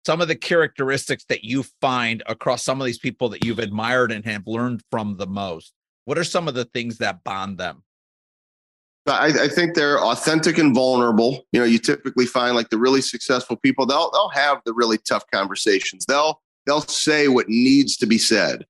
[0.05, 4.11] some of the characteristics that you find across some of these people that you've admired
[4.11, 5.73] and have learned from the most
[6.05, 7.83] what are some of the things that bond them
[9.07, 11.43] I, I, think they're authentic and vulnerable.
[11.51, 14.99] You know, you typically find like the really successful people, they'll they'll have the really
[14.99, 16.05] tough conversations.
[16.05, 18.65] They'll they'll say what needs to be said.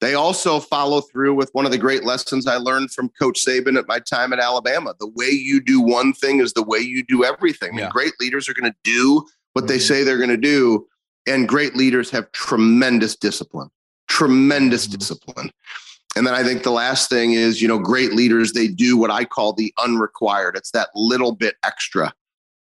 [0.00, 3.76] They also follow through with one of the great lessons I learned from Coach Saban
[3.76, 4.94] at my time at Alabama.
[4.98, 7.76] The way you do one thing is the way you do everything.
[7.76, 7.88] Yeah.
[7.88, 9.68] great leaders are going to do what mm-hmm.
[9.68, 10.86] they say they're going to do.
[11.26, 13.70] And great leaders have tremendous discipline,
[14.08, 14.98] tremendous mm-hmm.
[14.98, 15.50] discipline.
[16.18, 19.08] And then I think the last thing is, you know, great leaders, they do what
[19.08, 20.56] I call the unrequired.
[20.56, 22.12] It's that little bit extra,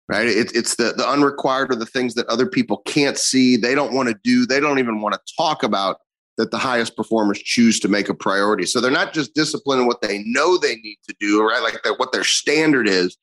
[0.09, 0.28] right?
[0.28, 3.92] It, it's the, the unrequired or the things that other people can't see, they don't
[3.92, 5.96] want to do, they don't even want to talk about
[6.36, 8.66] that the highest performers choose to make a priority.
[8.66, 11.61] So they're not just disciplined in what they know they need to do, right?
[11.61, 13.16] Like that, what their standard is.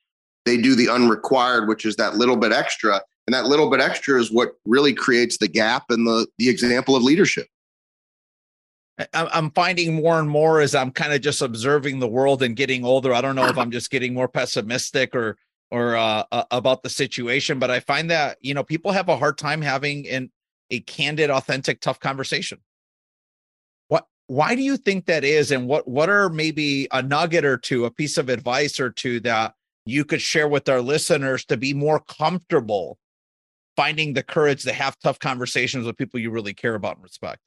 [0.46, 3.02] They do the unrequired, which is that little bit extra.
[3.28, 6.98] And that little bit extra is what really creates the gap and the, the example
[6.98, 7.48] of leadership.
[9.14, 12.84] I'm finding more and more as I'm kind of just observing the world and getting
[12.84, 13.14] older.
[13.14, 15.38] I don't know if I'm just getting more pessimistic or
[15.70, 19.38] or uh, about the situation, but I find that you know people have a hard
[19.38, 20.32] time having an
[20.70, 22.60] a candid, authentic, tough conversation
[23.88, 24.06] What?
[24.28, 27.86] why do you think that is and what what are maybe a nugget or two
[27.86, 29.54] a piece of advice or two that
[29.86, 32.98] you could share with our listeners to be more comfortable
[33.78, 37.40] finding the courage to have tough conversations with people you really care about and respect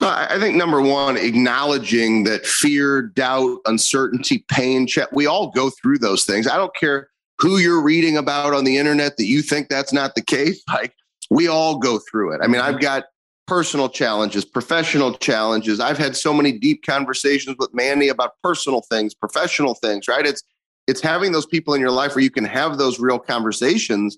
[0.00, 5.98] I think number one, acknowledging that fear, doubt, uncertainty, pain, check, we all go through
[5.98, 6.46] those things.
[6.46, 10.14] I don't care who you're reading about on the internet that you think that's not
[10.14, 10.62] the case.
[10.72, 10.94] Like
[11.30, 12.40] we all go through it.
[12.42, 12.82] I mean, I've mm-hmm.
[12.82, 13.04] got
[13.46, 15.80] personal challenges, professional challenges.
[15.80, 20.24] I've had so many deep conversations with Manny about personal things, professional things, right?
[20.24, 20.42] It's
[20.86, 24.16] it's having those people in your life where you can have those real conversations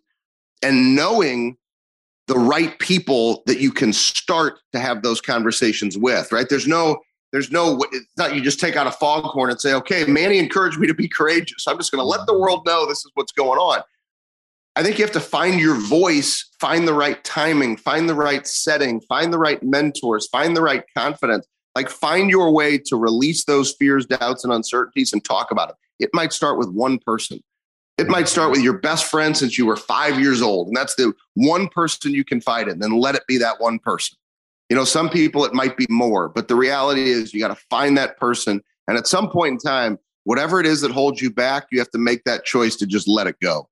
[0.63, 1.57] and knowing
[2.31, 6.49] the right people that you can start to have those conversations with, right?
[6.49, 7.01] There's no
[7.33, 10.79] there's no it's not you just take out a foghorn and say, "Okay, Manny encouraged
[10.79, 11.67] me to be courageous.
[11.67, 13.83] I'm just going to let the world know this is what's going on."
[14.77, 18.47] I think you have to find your voice, find the right timing, find the right
[18.47, 21.49] setting, find the right mentors, find the right confidence.
[21.75, 25.75] Like find your way to release those fears, doubts, and uncertainties and talk about it.
[25.99, 27.41] It might start with one person.
[28.01, 30.69] It might start with your best friend since you were five years old.
[30.69, 32.79] And that's the one person you confide in.
[32.79, 34.17] Then let it be that one person.
[34.71, 37.63] You know, some people it might be more, but the reality is you got to
[37.69, 38.63] find that person.
[38.89, 41.91] And at some point in time, whatever it is that holds you back, you have
[41.91, 43.69] to make that choice to just let it go.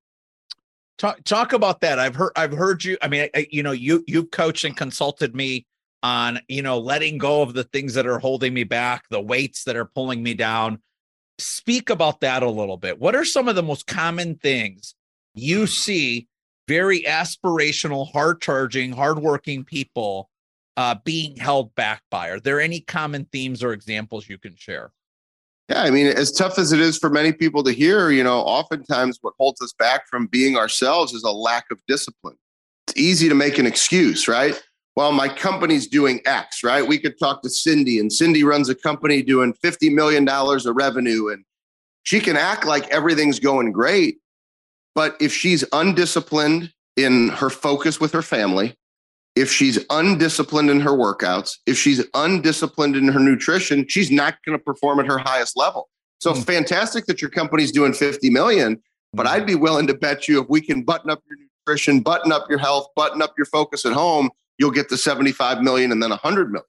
[0.99, 1.99] Talk talk about that.
[1.99, 2.99] I've heard I've heard you.
[3.01, 5.65] I mean, I, you know, you you've coached and consulted me
[6.03, 9.65] on you know letting go of the things that are holding me back, the weights
[9.65, 10.83] that are pulling me down.
[11.39, 12.99] Speak about that a little bit.
[12.99, 14.95] What are some of the most common things
[15.35, 16.27] you see
[16.67, 20.29] very aspirational, hard charging, hardworking people
[20.77, 22.29] uh, being held back by?
[22.29, 24.93] Are there any common themes or examples you can share?
[25.69, 28.39] Yeah, I mean, as tough as it is for many people to hear, you know,
[28.39, 32.37] oftentimes what holds us back from being ourselves is a lack of discipline.
[32.87, 34.61] It's easy to make an excuse, right?
[34.99, 36.85] Well, my company's doing X, right?
[36.85, 41.29] We could talk to Cindy, and Cindy runs a company doing $50 million of revenue,
[41.29, 41.45] and
[42.03, 44.19] she can act like everything's going great.
[44.97, 48.75] But if she's undisciplined, in her focus with her family,
[49.37, 54.59] if she's undisciplined in her workouts, if she's undisciplined in her nutrition, she's not going
[54.59, 55.89] to perform at her highest level.
[56.19, 56.43] So mm-hmm.
[56.43, 58.83] fantastic that your company's doing 50 million,
[59.13, 59.37] but mm-hmm.
[59.37, 61.39] I'd be willing to bet you if we can button up your
[61.69, 65.63] nutrition, button up your health, button up your focus at home, you'll get to 75
[65.63, 66.65] million and then 100 million.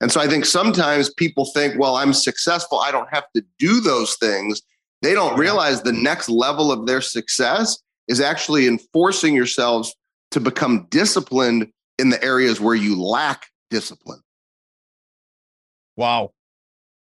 [0.00, 2.78] And so I think sometimes people think, well, I'm successful.
[2.78, 4.62] I don't have to do those things.
[5.02, 9.94] They don't realize the next level of their success is actually enforcing yourselves
[10.30, 14.20] to become disciplined in the areas where you lack discipline.
[15.96, 16.32] Wow.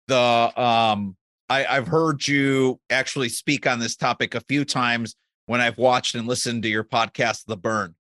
[0.07, 1.15] The um
[1.49, 5.15] I, I've heard you actually speak on this topic a few times
[5.45, 7.95] when I've watched and listened to your podcast, The Burn.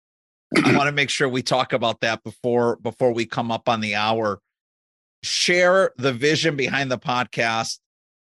[0.56, 3.80] I want to make sure we talk about that before before we come up on
[3.80, 4.40] the hour.
[5.22, 7.78] Share the vision behind the podcast.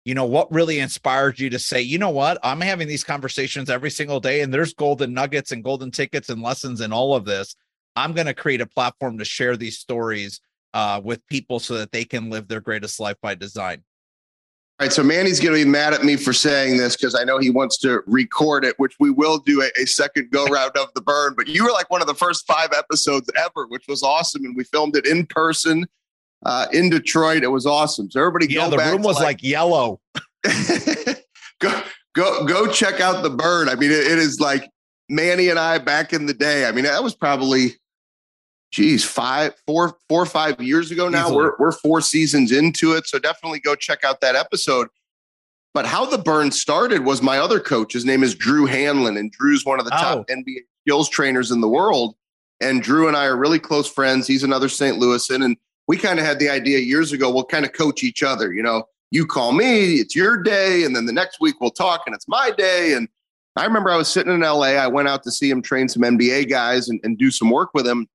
[0.04, 3.70] You know what really inspired you to say, you know what, I'm having these conversations
[3.70, 7.24] every single day, and there's golden nuggets and golden tickets and lessons in all of
[7.24, 7.54] this.
[7.94, 10.40] I'm going to create a platform to share these stories
[10.74, 13.84] uh, with people so that they can live their greatest life by design.
[14.82, 17.38] Right, so Manny's going to be mad at me for saying this because I know
[17.38, 20.92] he wants to record it, which we will do a, a second go round of
[20.96, 21.34] the burn.
[21.36, 24.56] But you were like one of the first five episodes ever, which was awesome, and
[24.56, 25.86] we filmed it in person
[26.44, 27.44] uh, in Detroit.
[27.44, 28.10] It was awesome.
[28.10, 30.00] So everybody, yeah, the room was like, like yellow.
[31.60, 31.82] go
[32.16, 33.68] go go check out the burn.
[33.68, 34.68] I mean, it, it is like
[35.08, 36.66] Manny and I back in the day.
[36.66, 37.76] I mean, that was probably
[38.72, 41.26] geez, five, four, four or five years ago now.
[41.26, 41.36] Easily.
[41.36, 43.06] We're we're four seasons into it.
[43.06, 44.88] So definitely go check out that episode.
[45.74, 47.92] But how the burn started was my other coach.
[47.92, 50.32] His name is Drew Hanlen, and Drew's one of the top oh.
[50.34, 52.16] NBA skills trainers in the world.
[52.60, 54.26] And Drew and I are really close friends.
[54.26, 54.98] He's another St.
[54.98, 55.56] Louisan, and
[55.88, 57.30] we kind of had the idea years ago.
[57.30, 58.52] We'll kind of coach each other.
[58.52, 62.02] You know, you call me, it's your day, and then the next week we'll talk,
[62.06, 62.92] and it's my day.
[62.92, 63.08] And
[63.56, 64.74] I remember I was sitting in LA.
[64.74, 67.70] I went out to see him train some NBA guys and, and do some work
[67.74, 68.08] with him.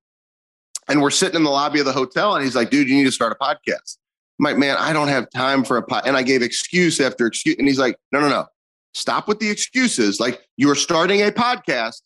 [0.89, 3.05] And we're sitting in the lobby of the hotel, and he's like, dude, you need
[3.05, 3.97] to start a podcast.
[4.39, 6.03] I'm like, man, I don't have time for a pod.
[6.05, 7.55] And I gave excuse after excuse.
[7.57, 8.45] And he's like, no, no, no.
[8.93, 10.19] Stop with the excuses.
[10.19, 12.01] Like, you're starting a podcast,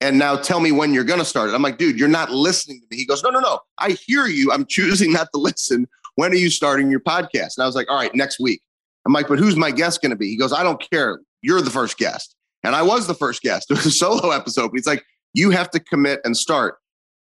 [0.00, 1.54] and now tell me when you're going to start it.
[1.54, 2.96] I'm like, dude, you're not listening to me.
[2.96, 3.60] He goes, no, no, no.
[3.78, 4.50] I hear you.
[4.50, 5.86] I'm choosing not to listen.
[6.14, 7.56] When are you starting your podcast?
[7.56, 8.62] And I was like, all right, next week.
[9.06, 10.28] I'm like, but who's my guest going to be?
[10.28, 11.20] He goes, I don't care.
[11.42, 12.34] You're the first guest.
[12.64, 13.66] And I was the first guest.
[13.70, 14.68] It was a solo episode.
[14.68, 15.04] But he's like,
[15.34, 16.76] you have to commit and start.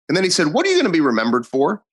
[0.10, 1.84] And then he said, What are you going to be remembered for?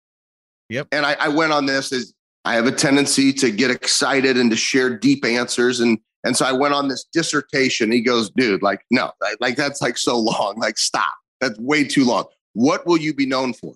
[0.70, 0.88] Yep.
[0.90, 2.12] And I, I went on this as
[2.44, 5.80] I have a tendency to get excited and to share deep answers.
[5.80, 7.92] And and so I went on this dissertation.
[7.92, 10.58] He goes, dude, like, no, like that's like so long.
[10.58, 11.14] Like, stop.
[11.40, 12.24] That's way too long.
[12.54, 13.74] What will you be known for?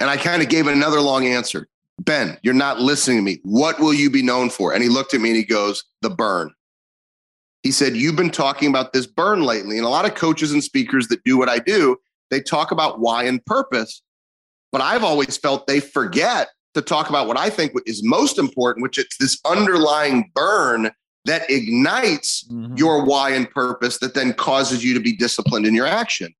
[0.00, 1.68] And I kind of gave another long answer.
[1.98, 3.40] Ben, you're not listening to me.
[3.42, 4.72] What will you be known for?
[4.72, 6.52] And he looked at me and he goes, The burn.
[7.62, 9.76] He said, You've been talking about this burn lately.
[9.76, 11.98] And a lot of coaches and speakers that do what I do,
[12.32, 14.02] they talk about why and purpose.
[14.72, 18.82] But I've always felt they forget to talk about what I think is most important,
[18.82, 20.90] which it's this underlying burn
[21.26, 22.74] that ignites mm-hmm.
[22.74, 26.34] your why and purpose that then causes you to be disciplined in your action.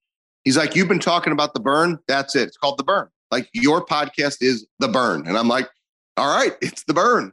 [0.45, 1.99] He's like, You've been talking about the burn.
[2.09, 2.49] That's it.
[2.49, 3.09] It's called the burn.
[3.31, 5.29] Like your podcast is the burn.
[5.29, 5.69] And I'm like,
[6.17, 7.33] All right, it's the burn.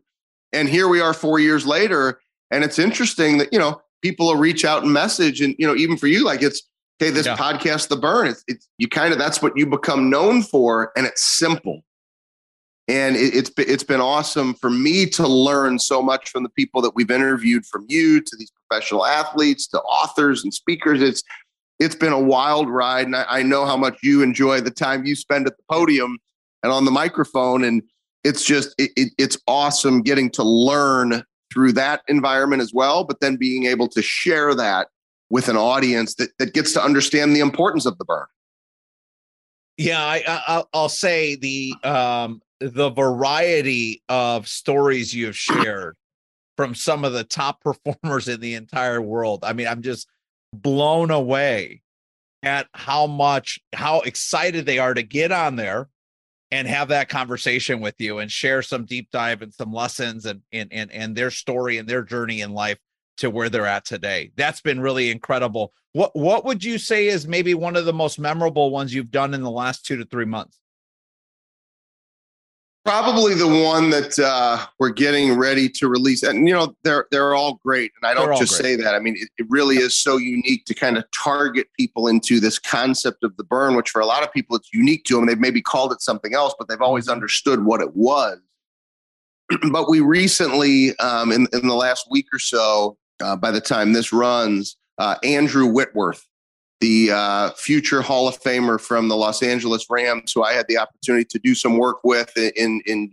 [0.51, 2.19] And here we are four years later.
[2.51, 5.39] And it's interesting that, you know, people will reach out and message.
[5.39, 6.63] And, you know, even for you, like it's,
[7.01, 7.35] okay, this yeah.
[7.35, 11.05] podcast, The Burn, it's, it's you kind of that's what you become known for, and
[11.05, 11.81] it's simple.
[12.87, 16.81] And it, it's it's been awesome for me to learn so much from the people
[16.81, 21.01] that we've interviewed, from you to these professional athletes to authors and speakers.
[21.01, 21.23] It's
[21.79, 25.05] it's been a wild ride, and I, I know how much you enjoy the time
[25.05, 26.17] you spend at the podium
[26.63, 27.63] and on the microphone.
[27.63, 27.83] And
[28.23, 31.23] it's just it, it, it's awesome getting to learn
[31.53, 34.87] through that environment as well, but then being able to share that
[35.29, 38.25] with an audience that, that gets to understand the importance of the burn.
[39.77, 45.95] Yeah, I, I I'll say the um the variety of stories you have shared
[46.57, 49.43] from some of the top performers in the entire world.
[49.43, 50.07] I mean, I'm just
[50.53, 51.81] blown away
[52.43, 55.89] at how much how excited they are to get on there
[56.51, 60.41] and have that conversation with you and share some deep dive and some lessons and
[60.51, 62.79] and and, and their story and their journey in life
[63.19, 64.31] to where they're at today.
[64.35, 65.73] That's been really incredible.
[65.93, 69.33] What what would you say is maybe one of the most memorable ones you've done
[69.33, 70.59] in the last 2 to 3 months?
[72.85, 77.35] Probably the one that uh, we're getting ready to release, and you know they're they're
[77.35, 78.77] all great, and I don't just great.
[78.77, 78.95] say that.
[78.95, 82.57] I mean, it, it really is so unique to kind of target people into this
[82.57, 85.27] concept of the burn, which for a lot of people it's unique to them.
[85.27, 87.13] They've maybe called it something else, but they've always mm-hmm.
[87.13, 88.39] understood what it was.
[89.71, 93.93] but we recently, um, in in the last week or so, uh, by the time
[93.93, 96.25] this runs, uh, Andrew Whitworth
[96.79, 100.77] the uh, future Hall of Famer from the Los Angeles Rams, who I had the
[100.77, 103.11] opportunity to do some work with in in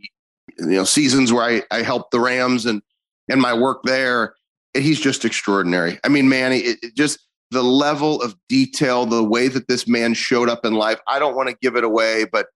[0.58, 2.82] you know seasons where I, I helped the Rams and
[3.28, 4.34] and my work there.
[4.74, 5.98] He's just extraordinary.
[6.04, 7.18] I mean, man, it, it just
[7.50, 11.00] the level of detail, the way that this man showed up in life.
[11.08, 12.46] I don't want to give it away, but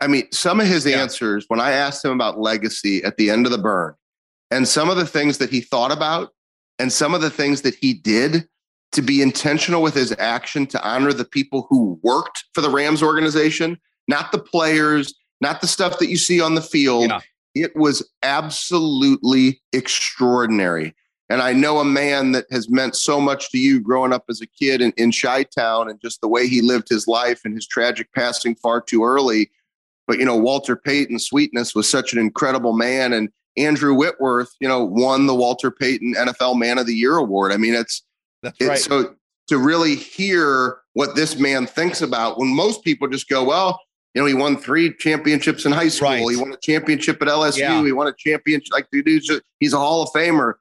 [0.00, 1.00] I mean, some of his yeah.
[1.00, 3.94] answers when I asked him about legacy at the end of the burn,
[4.50, 6.30] and some of the things that he thought about,
[6.78, 8.48] and some of the things that he did
[8.92, 13.02] to be intentional with his action to honor the people who worked for the Rams
[13.02, 17.10] organization, not the players, not the stuff that you see on the field.
[17.10, 17.20] Yeah.
[17.54, 20.94] It was absolutely extraordinary.
[21.28, 24.42] And I know a man that has meant so much to you growing up as
[24.42, 27.54] a kid in, in Chi Town and just the way he lived his life and
[27.54, 29.50] his tragic passing far too early.
[30.06, 33.14] But, you know, Walter Payton Sweetness was such an incredible man.
[33.14, 37.52] And Andrew Whitworth, you know, won the Walter Payton NFL Man of the Year award.
[37.52, 38.02] I mean, it's,
[38.42, 38.78] that's right.
[38.78, 39.14] so
[39.48, 43.80] to really hear what this man thinks about when most people just go, well,
[44.14, 46.08] you know, he won three championships in high school.
[46.08, 46.30] Right.
[46.30, 47.58] He won a championship at LSU.
[47.58, 47.84] Yeah.
[47.84, 48.72] He won a championship.
[48.72, 49.08] Like, dude,
[49.58, 50.54] he's a Hall of Famer.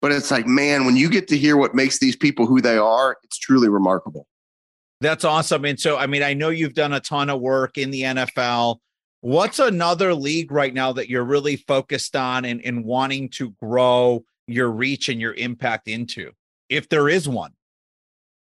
[0.00, 2.76] But it's like, man, when you get to hear what makes these people who they
[2.76, 4.26] are, it's truly remarkable.
[5.00, 5.64] That's awesome.
[5.64, 8.78] And so, I mean, I know you've done a ton of work in the NFL.
[9.20, 14.24] What's another league right now that you're really focused on and, and wanting to grow
[14.46, 16.32] your reach and your impact into,
[16.68, 17.52] if there is one?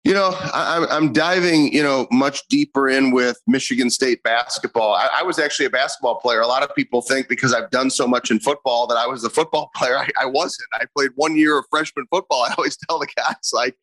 [0.06, 4.94] You know, I, am diving, you know, much deeper in with Michigan State basketball.
[4.94, 6.40] I, I, was actually a basketball player.
[6.40, 9.26] A lot of people think because I've done so much in football that I was
[9.26, 9.98] a football player.
[9.98, 10.70] I, I wasn't.
[10.74, 12.44] I played one year of freshman football.
[12.50, 13.76] I always tell the guys, like,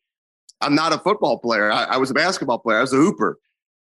[0.59, 1.71] I'm not a football player.
[1.71, 2.79] I, I was a basketball player.
[2.79, 3.37] I was a hooper.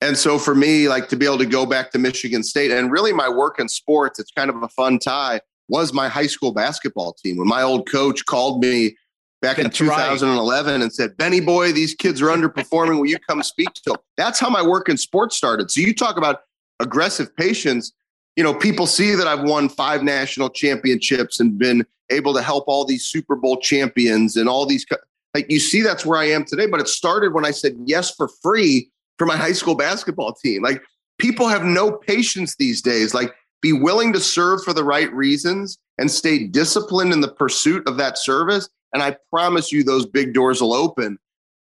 [0.04, 2.92] And so for me, like to be able to go back to Michigan State and
[2.92, 5.40] really my work in sports, it's kind of a fun tie,
[5.70, 7.38] was my high school basketball team.
[7.38, 8.98] When my old coach called me
[9.42, 10.82] back That's in 2011 right.
[10.82, 12.98] and said, Benny boy, these kids are underperforming.
[12.98, 13.96] Will you come speak to them?
[14.18, 15.72] That's how my work in sports started.
[15.72, 16.42] So you talk about
[16.82, 17.94] aggressive patience.
[18.36, 22.66] You know, people see that I've won five national championships and been able to help
[22.68, 24.86] all these Super Bowl champions and all these.
[25.34, 26.66] Like you see, that's where I am today.
[26.66, 30.62] But it started when I said yes for free for my high school basketball team.
[30.62, 30.82] Like
[31.20, 33.14] people have no patience these days.
[33.14, 37.88] Like be willing to serve for the right reasons and stay disciplined in the pursuit
[37.88, 41.18] of that service and I promise you those big doors will open.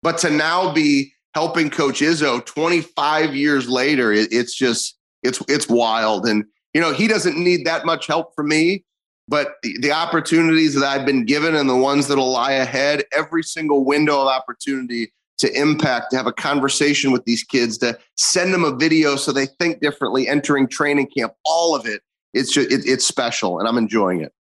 [0.03, 5.69] But to now be helping Coach Izzo 25 years later, it, it's just it's it's
[5.69, 6.27] wild.
[6.27, 8.85] And you know, he doesn't need that much help from me,
[9.27, 13.43] but the, the opportunities that I've been given and the ones that'll lie ahead, every
[13.43, 18.55] single window of opportunity to impact, to have a conversation with these kids, to send
[18.55, 22.03] them a video so they think differently, entering training camp, all of it.
[22.33, 24.33] It's just it, it's special, and I'm enjoying it.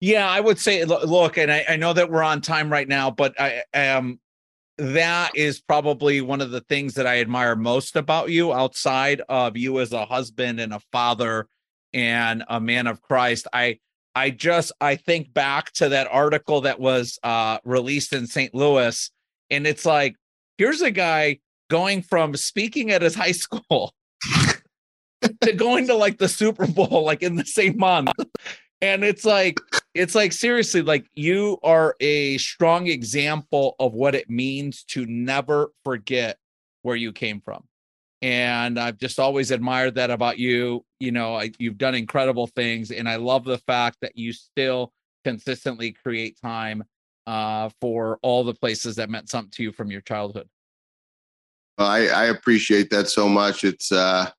[0.00, 3.10] Yeah, I would say, look, and I, I know that we're on time right now,
[3.10, 4.18] but I um
[4.78, 9.58] that is probably one of the things that I admire most about you outside of
[9.58, 11.48] you as a husband and a father
[11.92, 13.46] and a man of Christ.
[13.52, 13.78] I
[14.14, 18.54] I just I think back to that article that was uh released in St.
[18.54, 19.10] Louis
[19.50, 20.16] and it's like
[20.60, 21.38] here's a guy
[21.70, 23.94] going from speaking at his high school
[25.40, 28.12] to going to like the Super Bowl like in the same month.
[28.82, 29.58] And it's like
[29.94, 35.72] it's like seriously like you are a strong example of what it means to never
[35.82, 36.36] forget
[36.82, 37.64] where you came from.
[38.20, 40.84] And i've just always admired that about you.
[40.98, 44.92] You know I, you've done incredible things and i love the fact that you still
[45.24, 46.84] consistently create time
[47.26, 50.48] uh, for all the places that meant something to you from your childhood?
[51.78, 53.64] I, I appreciate that so much.
[53.64, 54.30] It's uh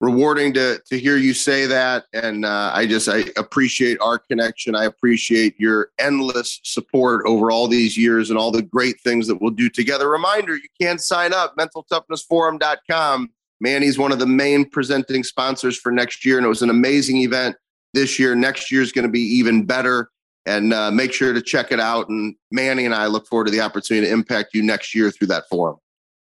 [0.00, 4.74] rewarding to to hear you say that and uh, i just i appreciate our connection.
[4.74, 9.40] I appreciate your endless support over all these years and all the great things that
[9.40, 10.10] we'll do together.
[10.10, 13.30] Reminder you can sign up mentaltoughnessforum.com
[13.60, 17.18] manny's one of the main presenting sponsors for next year and it was an amazing
[17.18, 17.56] event.
[17.94, 20.10] This year next year is going to be even better
[20.46, 23.50] and uh, make sure to check it out and manny and i look forward to
[23.50, 25.76] the opportunity to impact you next year through that forum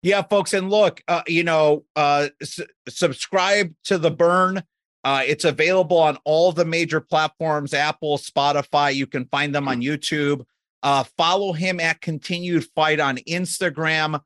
[0.05, 4.63] yeah, folks, and look, uh, you know, uh, s- subscribe to the Burn.
[5.03, 8.95] Uh, it's available on all the major platforms: Apple, Spotify.
[8.95, 10.45] You can find them on YouTube.
[10.83, 14.21] Uh, follow him at Continued Fight on Instagram.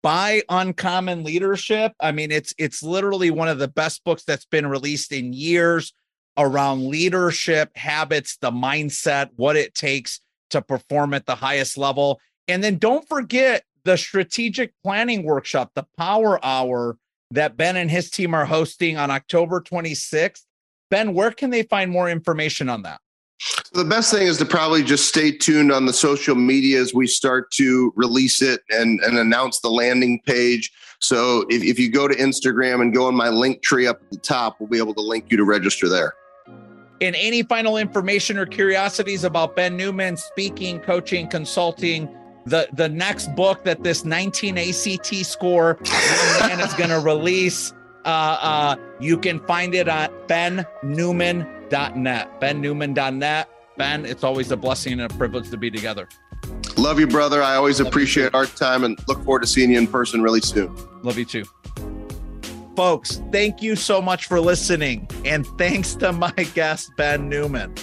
[0.00, 1.92] Buy Uncommon Leadership.
[1.98, 5.92] I mean, it's it's literally one of the best books that's been released in years
[6.38, 10.20] around leadership habits, the mindset, what it takes
[10.50, 12.20] to perform at the highest level.
[12.48, 16.98] And then don't forget the strategic planning workshop, the power hour
[17.30, 20.42] that Ben and his team are hosting on October 26th.
[20.90, 23.00] Ben, where can they find more information on that?
[23.72, 27.06] The best thing is to probably just stay tuned on the social media as we
[27.06, 30.72] start to release it and, and announce the landing page.
[31.00, 34.10] So if, if you go to Instagram and go on my link tree up at
[34.10, 36.14] the top, we'll be able to link you to register there.
[37.00, 42.08] And any final information or curiosities about Ben Newman speaking, coaching, consulting,
[42.46, 45.78] the the next book that this 19 ACT score
[46.40, 47.72] man is going to release,
[48.04, 52.40] uh, uh, you can find it at bennewman.net.
[52.40, 53.50] Bennewman.net.
[53.76, 56.08] Ben, it's always a blessing and a privilege to be together.
[56.78, 57.42] Love you, brother.
[57.42, 60.40] I always Love appreciate our time and look forward to seeing you in person really
[60.40, 60.74] soon.
[61.02, 61.44] Love you too.
[62.76, 65.08] Folks, thank you so much for listening.
[65.24, 67.74] And thanks to my guest, Ben Newman.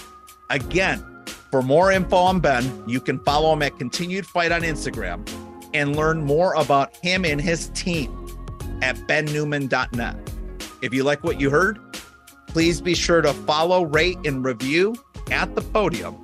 [0.52, 1.04] Again,
[1.50, 5.28] for more info on Ben, you can follow him at Continued Fight on Instagram
[5.74, 8.12] and learn more about him and his team
[8.84, 10.16] at bennewman.net.
[10.84, 11.80] If you like what you heard,
[12.46, 14.96] please be sure to follow, rate, and review
[15.32, 16.16] at the podium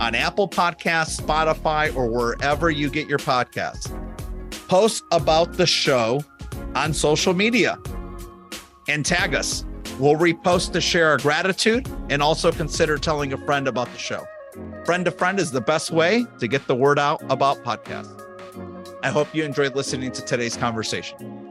[0.00, 3.94] on Apple Podcasts, Spotify, or wherever you get your podcasts.
[4.66, 6.24] Post about the show
[6.74, 7.78] on social media
[8.88, 9.64] and tag us.
[9.98, 14.26] We'll repost to share our gratitude and also consider telling a friend about the show.
[14.84, 18.14] Friend to friend is the best way to get the word out about podcasts.
[19.02, 21.50] I hope you enjoyed listening to today's conversation.